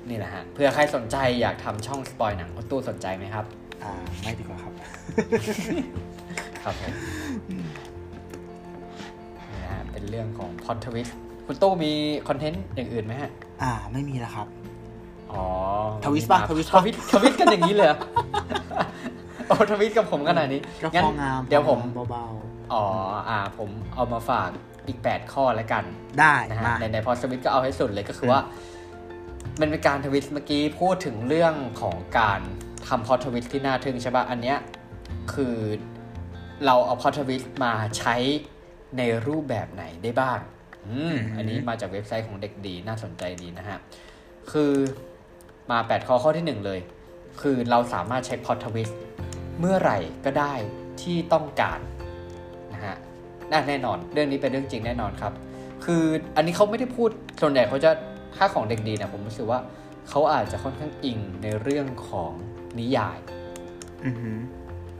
[0.08, 3.44] นี่แหละฮะเพื่อใครสนใจอยากทำช่องสปอยหนังคุณตู้สนใจไหมครับ
[3.84, 4.72] อ่าไม่ดีกว่าครับ
[6.64, 6.92] ครับผม
[9.48, 11.08] นี่นะฮะเป็นเรื่องของพอดทวิส
[11.46, 11.92] คุณตู้มี
[12.28, 13.30] คอนเทนต์อย่างอื่นไหมฮะ
[13.62, 14.46] อ่า ไม่มีแล้วครับ
[15.32, 15.44] อ๋อ
[16.04, 17.98] ทวิสปะทวิสทปะวิสทวิสกันอย่างนี้เลยเหรอ
[19.46, 22.24] โอ้ทวิสกับผมขนาดนี้ก็งั้นพองามเดี๋ยวผมเบา
[22.72, 22.84] อ๋อ
[23.28, 24.50] อ่าผมเอามาฝาก
[24.88, 28.40] อีก 8 ข้อแล้วกันๆได้นะฮะมาในในพอสวิตก็เอาให้สุดเลยก็คือว่า
[29.60, 32.40] มันเป็นการทวิตเมื่อกี้พูดถึงเรื่องของการ
[32.88, 34.58] ทำพอทวิตที่น่าทึ่งใช่ป่ะ อันเนี้ย
[35.34, 35.56] คือ
[36.66, 38.16] เราเอาพอทวิตมาใช้
[38.98, 40.38] ในรูปแบบไหนได้บ้าง
[40.86, 43.78] อืม อันนี้มาจากเว็บไซต์ของเด็กดีน่าสนใจดีนะฮะ
[44.50, 44.72] คือ
[45.70, 46.80] มา 8 ข้อข้อที่ 1 เลย
[47.40, 48.90] คือเราสามารถใช้พอทวิต
[49.60, 50.54] เมื่อไหร่ก็ได้
[51.02, 51.80] ที่ต้องการ
[52.72, 52.96] นะฮะ
[53.50, 55.32] น่าแน่นอน เรื่องนี้เป็นเรื่องจริงแน่นอนครับ
[55.84, 56.02] คือ
[56.36, 57.10] อันนี้เขาไม่ได้พูด
[57.40, 57.90] ส่วนใหญ่เขาจะ
[58.36, 59.60] ถ้าของเด็กดีนะผมรู้สึกว่า
[60.08, 62.32] เขาอาจจะค่อนข้างอิงในเรื่องของ
[62.78, 63.18] นิยาย
[64.04, 64.38] อือหือ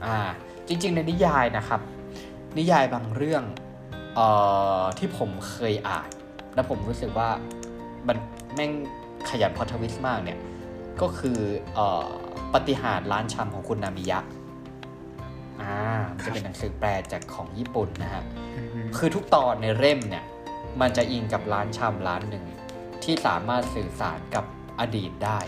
[0.05, 0.17] อ่า
[0.67, 1.81] จริง ๆ ในนิยายนะครับ
[2.57, 3.43] นิยายบางเรื่อง
[4.15, 4.27] เอ่
[4.81, 6.09] อที่ผมเคยอ่าน
[6.55, 7.29] แล้วผมรู้สึกว่า
[8.07, 8.17] มัน
[8.55, 8.71] แม่ง
[9.29, 10.37] ขยันพล็อตทวิสต์มากเนี่ย
[11.01, 11.39] ก็คือ
[11.75, 12.07] เอ่อ
[12.53, 14.19] ปฏิหารย์ร้านชำของคุณนามิยะ
[15.61, 15.75] อ่า
[16.13, 18.23] มันจะเป็นหนังสือแปลจากของญี่ปุ่นนะฮะ
[18.57, 20.25] อือหือคือทุกตอนในเล่มเนี่ย
[20.81, 22.45] มันจะอิงกับร้านชำร้านหนึ่ง
[23.03, 24.45] ที่สามารถสื่อสารกับ
[24.79, 25.39] อดีตได้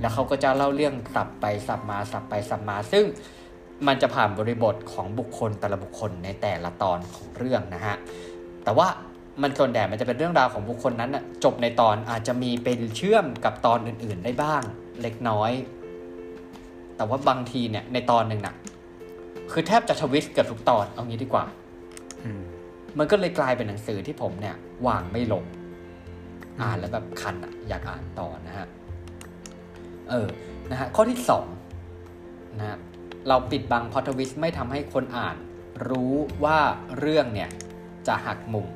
[0.00, 3.04] แล้วเขาก็จะเล่าเรื่องสับไปสับมาสับไปสับมา ซึ่ง
[3.86, 7.96] มันจะผ่านบริบทของบุคคลแต่ละบุคคลในแต่ละตอนของเรื่องนะฮะ
[8.64, 8.88] แต่ว่า
[9.42, 14.62] มันส่วนใหญ่มันจะเป็นเรื่องราวของบุคคลนั้นน่ะจบในตอนอาจจะมีเป็นเชื่อมกับตอนอื่น ๆ ได้บ้าง
[15.02, 15.52] เล็กน้อย
[16.96, 18.54] แต่ว่าบางทีเนี่ย ในตอนหนึ่งน่ะ
[19.52, 21.44] คือแทบจะทวิสต์เกือบทุกตอนเอางี้ดีกว่า
[22.24, 22.42] อืม
[22.98, 25.44] มันก็เลยกลายเป็นหนังสือที่ผมเนี่ย วางไม่ลง
[26.60, 28.66] อ่านแล้วแบบคันอะอยากอ่านต่อนะฮะ
[30.10, 30.28] เออ
[30.70, 31.46] นะฮะ ข้อที่สอง
[32.58, 32.78] นะฮะ
[33.28, 35.36] เราปิดบังพอทวิสไม่ทำให้คนอ่าน
[35.88, 36.14] รู้
[36.44, 36.58] ว่า
[36.98, 37.50] เรื่องเนี่ย
[38.06, 38.66] จะหักมุม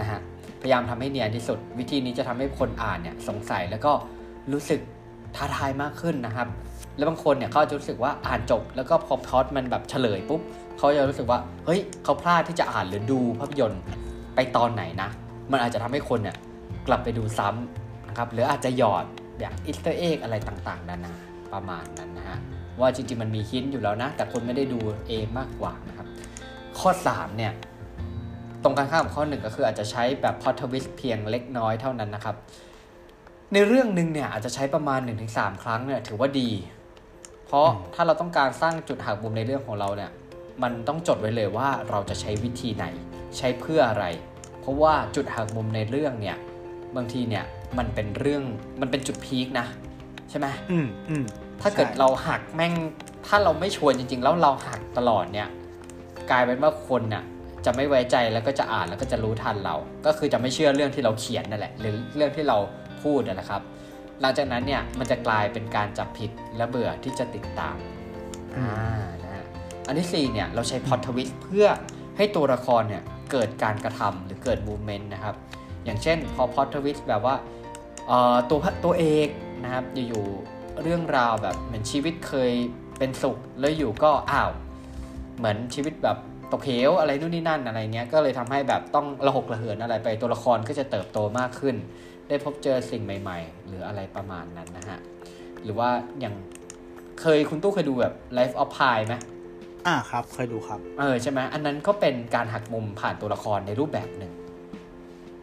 [0.00, 0.20] นะฮะ
[0.62, 3.92] พยายามทำให้เนียนที่สุด วิธีนี้จะทำให้คนอ่านเนี่ยสงสัยแล้วก็
[4.52, 4.80] รู้สึก
[5.36, 6.48] ท้าทายมากขึ้นนะครับ
[6.96, 10.40] แล้วบางคนเนี่ยเขาจะรู้สึกว่าอ่านจบ แล้วก็พอพล็อตมันแบบเฉลยปุ๊บ
[10.78, 13.82] เขาจะรู้สึกว่าเฮ้ยเขาพลาดที่จะอ่านหรือดูภาพยนตร์
[14.34, 15.08] ไปตอนไหนนะ
[15.52, 16.36] มันอาจจะทำให้คนเนี่ย
[16.86, 19.04] กลับไปดูซ้ำนะครับหรืออาจจะหยอด
[19.40, 21.14] อย่าง Easter egg อะไรต่างๆนานา
[21.52, 22.38] ประมาณนั้นนะฮะ
[22.80, 24.78] ว่าจริงๆมันมี hint อยู่แล้วนะ แต่คนไม่ได้ดู
[25.08, 26.06] เองมากกว่านะครับ
[26.78, 27.52] ข้อ 3 เนี่ย
[28.64, 32.36] ตรงกันข้ามกับข้อหนึ่งก็คืออาจจะใช้แบบ plot twist เพียงเล็กน้อยเท่านั้นนะครับ
[33.52, 35.00] ในเรื่องหนึ่งเนี่ยอาจจะใช้ประมาณ
[35.30, 36.50] 1-3 ครั้งเนี่ยถือว่าดี
[37.46, 40.10] เพราะถ้าเราต้องการสร้างจุดหักมุมในเรื่องของเราเนี่ย
[40.62, 42.86] มันต้องจดไว้เลยว่าเราจะใช้วิธีไหน
[43.38, 44.04] ใช้เพื่ออะไร
[44.60, 46.36] เพราะว่าจุดหักมุมในเรื่องเนี่ย
[46.96, 47.44] บางทีเนี่ย
[47.78, 48.42] มันเป็นเรื่อง
[48.80, 49.66] มันเป็นจุดพีคนะ
[50.30, 51.24] ใช่ไหมอืมอืม
[51.62, 52.72] ถ้าเกิดใช่เราหักแม่ง
[53.26, 55.48] ถ้าเราไม่ชวนจริง ๆ แล้วเราหักตลอดเนี่ย
[56.30, 57.24] กลายเป็นว่าคนน่ะ
[57.66, 62.58] จะไม่ไว้ใจแล้วก็จะอ่านแล้วก็จะรู้ทันเรา ก็คือจะไม่เชื่อเรื่องที่เราเขียนนั่นแหละ หรือเรื่องที่เรา
[63.02, 63.62] พูดนั่นแหละครับ
[64.20, 67.76] หลังจากนั้นเนี่ยมันจะกลายเป็นการจับผิดและเบื่อที่จะติดตาม
[68.56, 68.70] อ่า
[69.22, 69.44] นะฮะ
[69.86, 71.66] อันที่สี่เนี่ยเราใช้พอ t ทวิสเพื่อ
[72.16, 73.02] ให้ตัวละครเนี่ย
[73.32, 75.34] เกิดการกระทำหรือเกิดมูเมนต์นะครับ
[75.84, 77.36] อย่างเช่นพอพอ t ทวิสแบบว่า
[78.06, 79.28] เอ่อตัวพระตัวเอก
[79.64, 82.52] นะครับอยู่ๆเรื่องราวแบบเหมือนชีวิตเคย
[82.98, 84.50] เป็นสุขแล้วอยู่ก็อ้าว
[85.38, 86.18] เหมือนชีวิตแบบ
[86.52, 91.76] ตกเหวอะไรนู่นนี่นั่นอะไรเงี้ยก็เลยทำให้แบบต้องระหกระเหินอะไรไปตัวละครก็จะเติบโตมากขึ้น
[92.28, 94.98] ได้พบเจอสิ่งใหม่ ๆ หรืออะไรประมาณนั้นนะฮะ
[95.64, 95.90] หรือว่า
[96.20, 96.34] อย่าง
[97.20, 99.14] เคยคุณตู้เคยดูแบบ Life of Pi ไหม
[99.86, 104.32] อ่าครับ เคยดูครับ เออใช่ไหมอันนั้นก็เป็นการหักมุมผ่านตัวละครในรูปแบบหนึ่ง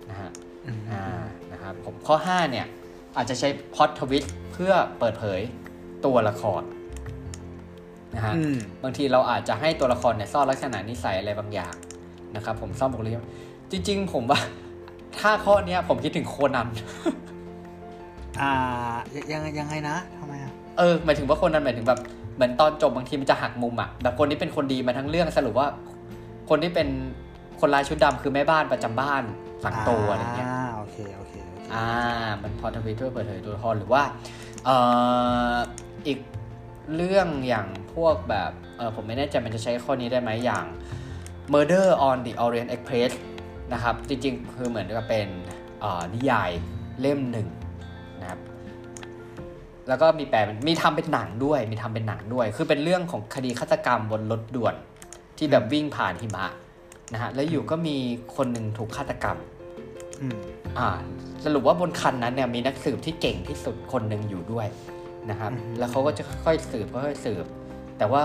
[0.10, 0.30] นะฮะ
[0.66, 1.04] อืมอ่า
[1.52, 2.66] นะครับผมข้อ 5 เนี่ย
[3.18, 4.24] อาจจะใช้พอ t ทวิส
[4.54, 5.42] เพื่อเปิดเผย
[6.06, 6.62] ตัวละคร
[8.16, 11.74] นะฮะอืมบางทีเราอาจจะให้ตัวละครเนี่ยซ่อนลักษณะนิสัยอะไรบางอย่าง
[12.36, 13.16] นะครับผมซ่อนบุคลิก
[13.72, 14.40] จริง ๆ ผมว่า
[15.20, 16.68] ถ้าข้อเนี้ยผมคิดถึงโคนัน
[18.42, 18.52] อ่า
[19.32, 22.00] ยังยังไงนะทำไมอะเออหมายถึงว่าโคนนั้นหมายถึงแบบ
[22.36, 25.68] เหมือนตอนจบบางทีมันจะหักมุมอะแบบคนที่เป็นคนดีมาทั้งเรื่องสรุปว่า
[26.50, 26.88] คนที่เป็น
[27.60, 29.24] คนลายชุดดำคือแม่บ้านประจำบ้าน
[29.62, 31.88] หลังโตอะไรเงี้ยอ่าโอเคโอเคโอเคอ่า
[32.42, 34.04] มันพอทวิตเตอร์เปิดเผยตัวละครหรือว่า
[34.66, 34.78] เอ่
[35.54, 35.56] อ
[36.08, 36.20] อีก
[36.96, 40.66] เรื่องอย่าง พวกแบบเออผมไม่แน่ใจมันจะใช้ข้อนี้ได้ไหมอย่าง
[41.54, 43.12] Murder on the Orient Express
[43.74, 45.28] นะครับ จริงๆ คือเหมือนกับเป็น
[45.82, 46.52] เอ่อนิยาย
[47.02, 47.48] เล่มหนึ่ง
[48.22, 48.40] นะครับ
[49.88, 54.76] แล้วก็มีแปลเป็นมีทำเป็นหนังด้วย มีทำเป็นหนังด้วย คือเป็นเรื่องของคดีฆาตกรรมบนรถด่วน
[55.38, 56.46] ที่แบบวิ่งผ่านหิมะ
[57.14, 57.96] นะฮะ แล้วอยู่ก็มี
[58.36, 59.38] คนหนึ่งถูกฆาตกรรม
[60.22, 60.38] อืม
[60.78, 60.90] อ่า
[61.46, 64.68] สรุปว่าบนคันนั้นเนี่ยมีนักสืบที่เก่งที่สุดคนหนึ่งอยู่ด้วย
[65.30, 67.46] นะครับอือฮึแล้วเขาก็จะค่อยๆสืบค่อยๆสืบ
[68.02, 68.24] แต่ว่า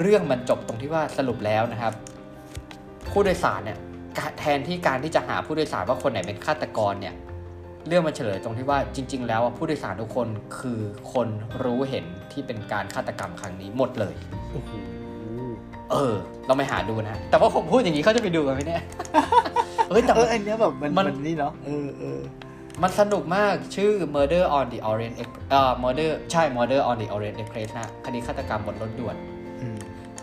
[0.00, 1.92] เรื่องมันจบตรงที่ว่าสรุปแล้วนะครับ
[3.10, 3.78] ผู้โดยสารเนี่ย
[4.18, 7.14] กะแทนที่การที่จะหาผู้โดยสารว่าคนไหนเป็นฆาตกรเนี่ย
[7.88, 10.80] เรื่องมันเฉลยตรงที่ว่าจริง ๆ แล้วอะผู้โดยสารทุกคนคือ
[11.12, 11.28] คน
[11.62, 14.14] รู้เห็นที่เป็นการฆาตกรรมครั้งนี้หมดเลย
[14.52, 14.72] โอ้โห
[15.92, 16.14] เออ
[16.46, 18.82] เราไปหาดูนะ แต่ว่าผมพูดอย่างนี้เขาจะไปดูกันไหมเนี่ย
[19.90, 22.20] เฮ้ยแต่เอมัอนอันเนี้ยแบบมันมันมันนี่เนาะเออเออ
[22.82, 29.16] มันสนุกมากชื่อ Murder on the Orient Ex เอ่อ Murder ใช่ Murder on the Orient Express นะคดีฆาตกรรมบนรถด่วน
[29.60, 29.78] อืม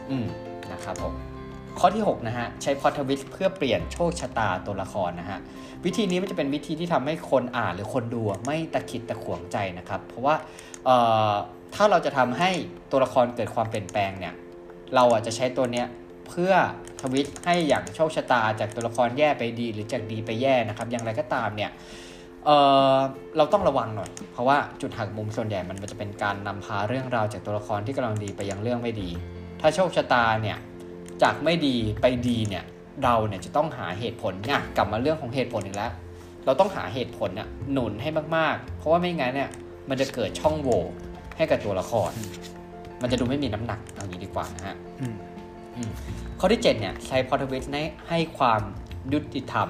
[0.09, 0.25] อืม
[0.71, 1.13] นะครับผม
[1.79, 5.39] ข้อที่ 6 นะฮะ ใช้พอทวิสเพื่อเปลี่ยนโชคชะตาตัวละครนะฮะ
[5.85, 10.35] วิธีนี้มันจะเป็นวิธีที่ทำให้คนอ่านหรือคนดูอะไม่ตะขิดตะขวงใจนะครับ เพราะว่า
[10.85, 10.97] เอ่
[11.31, 11.33] อ
[11.75, 12.51] ถ้าเราจะทำให้
[12.91, 14.33] ตัวละครเกิดความเปลี่ยนแปลงเนี่ย
[14.95, 15.87] เราอะจะใช้ตัวเนี้ย
[16.27, 16.53] เพื่อ
[17.01, 21.71] ทวิตให้อย่างโชคชะตาจากตัวละครแย่ไปดี หรือจากดีไปแย่นะครับ อย่างไรก็ตามเนี่ย
[22.45, 22.49] เอ
[22.95, 22.97] อ
[23.37, 29.09] เราต้องระวังหน่อย เพราะว่าจุดหักมุมส่วนใหญ่มันจะเป็นการนำพาเรื่องราวจากตัวละครที่กำลังดีไปยังเรื่องไม่ดี
[29.61, 30.57] ถ้าโชคชะตาเนี่ย
[31.23, 32.63] จากไม่ดีไปดีเนี่ย
[33.03, 35.91] เราเนี่ยจะต้องหาเหตุผลเนี่ยกลับมาเรื่องของเหตุผลอีกแล้ว
[36.45, 39.49] เราต้องหาเหตุผลน่ะหนุนให้มากๆ เพราะว่าไม่งั้นเนี่ย
[39.89, 40.83] มันจะเกิดช่องโหว่
[41.37, 42.11] ให้กับตัวละคร
[43.01, 45.15] มันจะดูไม่มีน้ำหนักเอางี้ดีกว่านะฮะอืม
[45.75, 45.91] อืม
[46.39, 48.61] ข้อที่ 7 เนี่ยใช้พอทวิสให้ให้ความ
[49.13, 49.67] ยุติธรรม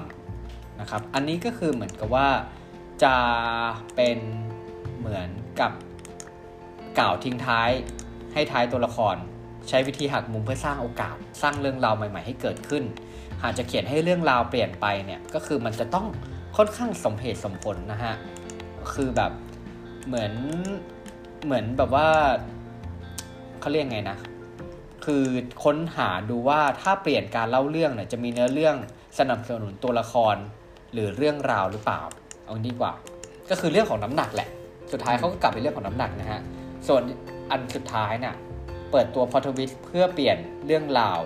[0.80, 2.28] นะครับ อันนี้ก็คือเหมือนกับว่า
[3.04, 3.16] จะ
[3.96, 4.18] เป็น
[4.98, 5.28] เหมือน
[5.60, 5.72] กับ
[6.98, 7.70] กล่าวทิ้งท้าย
[8.32, 9.16] ให้ท้ายตัวละคร
[9.68, 12.84] ใช้วิธีหักมุมเพื่อสร้างโอกาส สร้างเรื่องราวใหม่ ๆ ให้เกิดขึ้น
[13.42, 16.06] หากจะเขียนให้เรื่องราวเปลี่ยนไปเนี่ยก็คือมันจะต้อง
[16.56, 18.14] ค่อนข้างสมเหตุสมผลนะฮะ
[18.94, 19.32] คือแบบ
[20.06, 20.32] เหมือน
[21.44, 22.08] เหมือนแบบว่า
[23.60, 24.18] เขาเรียกไงนะ
[25.04, 25.24] คือ
[25.64, 28.76] ค้นหาดูว่าถ้าเปลี่ยนการเล่าเรื่องเนี่ยจะมีเนื้อเรื่อง
[29.18, 30.36] สนับสนุนตัวละคร
[30.92, 32.00] หรือเรื่องราวหรือเปล่า
[32.52, 32.92] เอางี้ดีกว่า
[33.50, 34.48] ก็คือเรื่องของน้ำหนักแหละ
[34.92, 36.40] สุดท้ายเขาก็กลับไปเรื่องของน้ำหนักนะฮะ
[36.88, 37.02] ส่วน
[37.50, 38.34] อันสุดท้ายเนี่ย
[38.90, 40.36] เปิดตัวพอทวิสเพื่อเปลี่ยน
[40.66, 41.18] เรื่องราว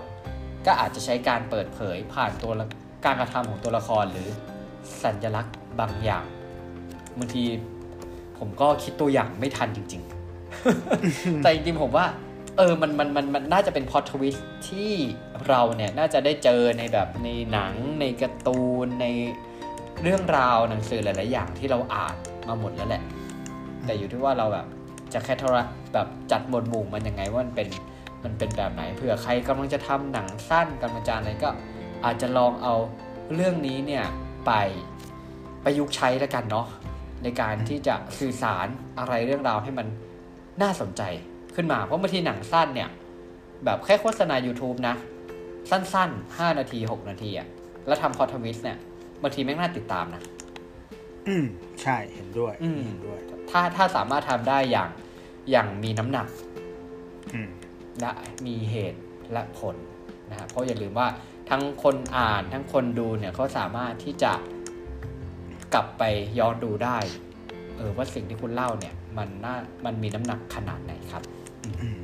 [0.67, 2.67] ก็อาจจะใช้การเปิดเผยผ่านตัวละ
[3.05, 4.29] การกระทำของตัวละครหรือ
[5.03, 6.25] สัญลักษณ์บางอย่าง
[7.19, 7.45] บางที
[8.39, 10.03] ผมก็คิดตัวอย่างไม่ทันจริง
[10.73, 12.07] ๆ แต่จริงๆผมว่า
[12.57, 14.37] เออมันมันมันมันน่าจะเป็นพอทวิส
[14.69, 14.93] ที่
[15.49, 19.07] เราเนี่ยน่าจะได้เจอในแบบในหนังในการ์ตูนใน
[20.03, 22.15] เรื่องราวหนังสือหลาย ๆ อย่างที่เราอ่าน
[22.49, 23.03] มาหมดแล้วแหละ
[23.85, 24.67] แต่อยู่ที่ว่าเราแบบ
[25.13, 25.57] จะแคทร
[25.95, 27.69] แบบจัดหมวดหมู่มันยังไงว่ามันเป็น
[28.25, 31.49] มันเป็นแบบไหนเผื่อใครกำลังจะทำหนังสั้นกำลังจะอะไรก็
[32.05, 32.75] อาจจะลองเอา
[33.35, 34.05] เรื่องนี้เนี่ย
[34.47, 34.53] ไป
[35.65, 36.67] ประยุกต์ใช้แล้วกันเนาะ
[37.23, 38.67] ในการที่จะสื่อสาร
[38.99, 39.87] อะไรเรื่องราวให้มัน
[40.63, 41.03] น่าสนใจ
[41.55, 42.89] ขึ้นมา เพราะบางทีหนังสั้นเนี่ย
[43.65, 44.95] แบบแค่โฆษณา YouTube นะ
[45.71, 47.47] สั้นๆ 5 นาที 6 นาทีอะ
[47.87, 48.79] แล้วทำพอทวิสเนี่ย
[49.23, 50.23] บางทีแม่งน่าติดตามนะ
[51.29, 51.45] อืม
[51.83, 53.19] ใช่เห็นด้วยอืมเห็นด้วย
[53.51, 54.91] ถ้าถ้าสามารถทำได้อย่าง
[55.51, 56.27] อย่างมีน้ำหนัก
[57.35, 57.49] อืม
[58.01, 58.11] และ
[58.47, 59.01] มีเหตุ
[59.33, 59.77] และผล
[60.31, 61.09] นะฮะเพราะอย่าลืมว่า
[61.51, 64.33] ทั้งคนอ่านทั้งคนดูเนี่ยเขาสามารถที่จะ
[65.75, 66.03] กลับไป
[66.39, 66.99] ย้อนดูได้
[67.77, 71.23] เออว่าสิ่งที่คุณเล่าเนี่ย มันน่ามันมีน้ำหนักขนาดไหนครับ
[71.83, 71.99] อืม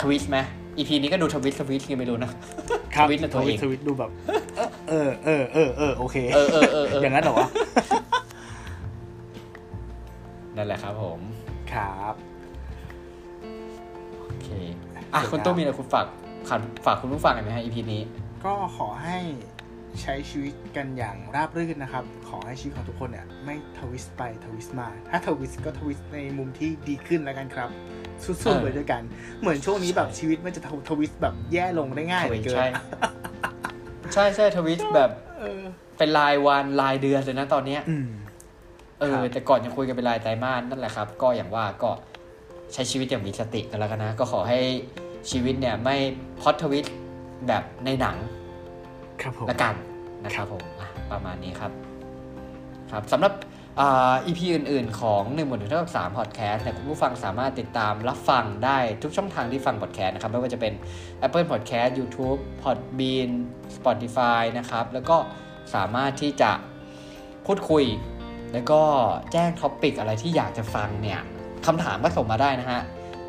[0.00, 0.38] ทวิสไหม
[0.76, 2.30] อีพีนี้ก็ดูทวิสทวิสยังไม่รู้นะ
[2.94, 4.10] ครับทวิตนะตัวเองทวิตดูแบบ
[4.88, 7.48] เออเออเออเออโอเคเออเออเออเอออย่างนั้นเหรอวะ
[10.56, 11.20] นั่นแหละครับผม
[11.72, 12.14] ครับ
[14.20, 14.48] โอเค
[15.14, 16.06] อะคุณตู้มีอะไรคุณฝาก
[16.48, 18.02] ฝากฝากคุณผู้ฟังหน่อยไหมฮะ EP นี้
[18.44, 19.18] ก็ขอให้
[20.02, 27.68] ใช้ชีวิตกันอย่างราบรื่นนะครับ ขอให้ชีวิตของทุกคนเนี่ย ไม่ twist ไป twist มา ถ้า twist ก็ twist ในมุมที่ดีขึ้นแล้วกันครับ
[28.24, 29.02] สู้เอๆอไปด้วยกัน
[29.40, 32.66] เหมือนช่วงนี้แบบใช่ชีวิตมันจะ twist แบบแย่ลงได้ง่ายเหลือเกินใช่
[34.12, 35.62] ใช่ใช่ twist แบบเออ
[35.98, 38.08] เป็นรายวันรายเดือนเลยนะตอนเนี้ยอืม
[39.00, 41.90] เอครัอบแต่ก่อนยังคุยกันเป็นรายไตรมาสนั่นแหละครับ ก็อย่างว่าก็
[42.72, 44.58] ใช้ชีวิตอย่างมีสติกันแล้วกันนะ ก็ขอให้
[45.30, 45.96] ชีวิตเนี่ยไม่
[46.40, 46.86] plot twist
[47.46, 48.16] แบบในหนัง
[49.22, 49.74] ครับผมละกัน
[50.24, 51.72] นะครับผมอะประมาณนี้ครับ
[52.92, 53.32] ครับสำหรับ
[53.80, 60.72] อ่า EP อื่น ๆ ของหนึ่งบวกหนึ่งเท่ากับสามพอดแคสต์เนี่ยคุณผู้ฟังสามารถติดตามรับฟังได้ทุกช่องทางที่ฟังพอดแคสต์นะครับ ไม่ว่าจะเป็น
[61.26, 63.30] Apple Podcast YouTube Podbean
[63.76, 65.16] Spotify นะครับ แล้วก็
[65.74, 66.50] สามารถที่จะ
[67.46, 67.84] พูดคุย
[68.52, 68.82] แล้วก็
[69.32, 71.20] แจ้ง topic อะไรที่อยากจะฟังเนี่ย
[71.66, 72.80] คำถามก็ส่งมาได้นะฮะ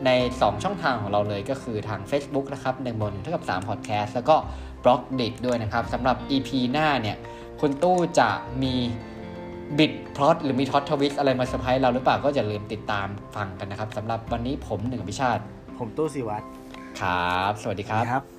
[0.06, 4.36] ใน 2 ช่องทางของเราเลยก็คือทาง Facebook นะครับหนึ่งบนเท่ากับ3 Podcast แล้วก็
[4.84, 7.18] Blockdit้วยนะครับสำหรับ EP หน้าเนี่ย
[7.60, 8.30] คุณตู้จะ
[8.64, 8.76] มี
[9.80, 15.44] บิดพล็อตหรือมี plot twist อะไรมาเซอร์ไพรส์เราหรือเปล่าก็อย่าลืมติดตามฟังกันนะครับสำหรับวันนี้ผมหนึ่งพิชาติ
[15.78, 16.46] ผมตู้สิวัตร
[17.00, 18.37] ครับ สวัสดีครับครับ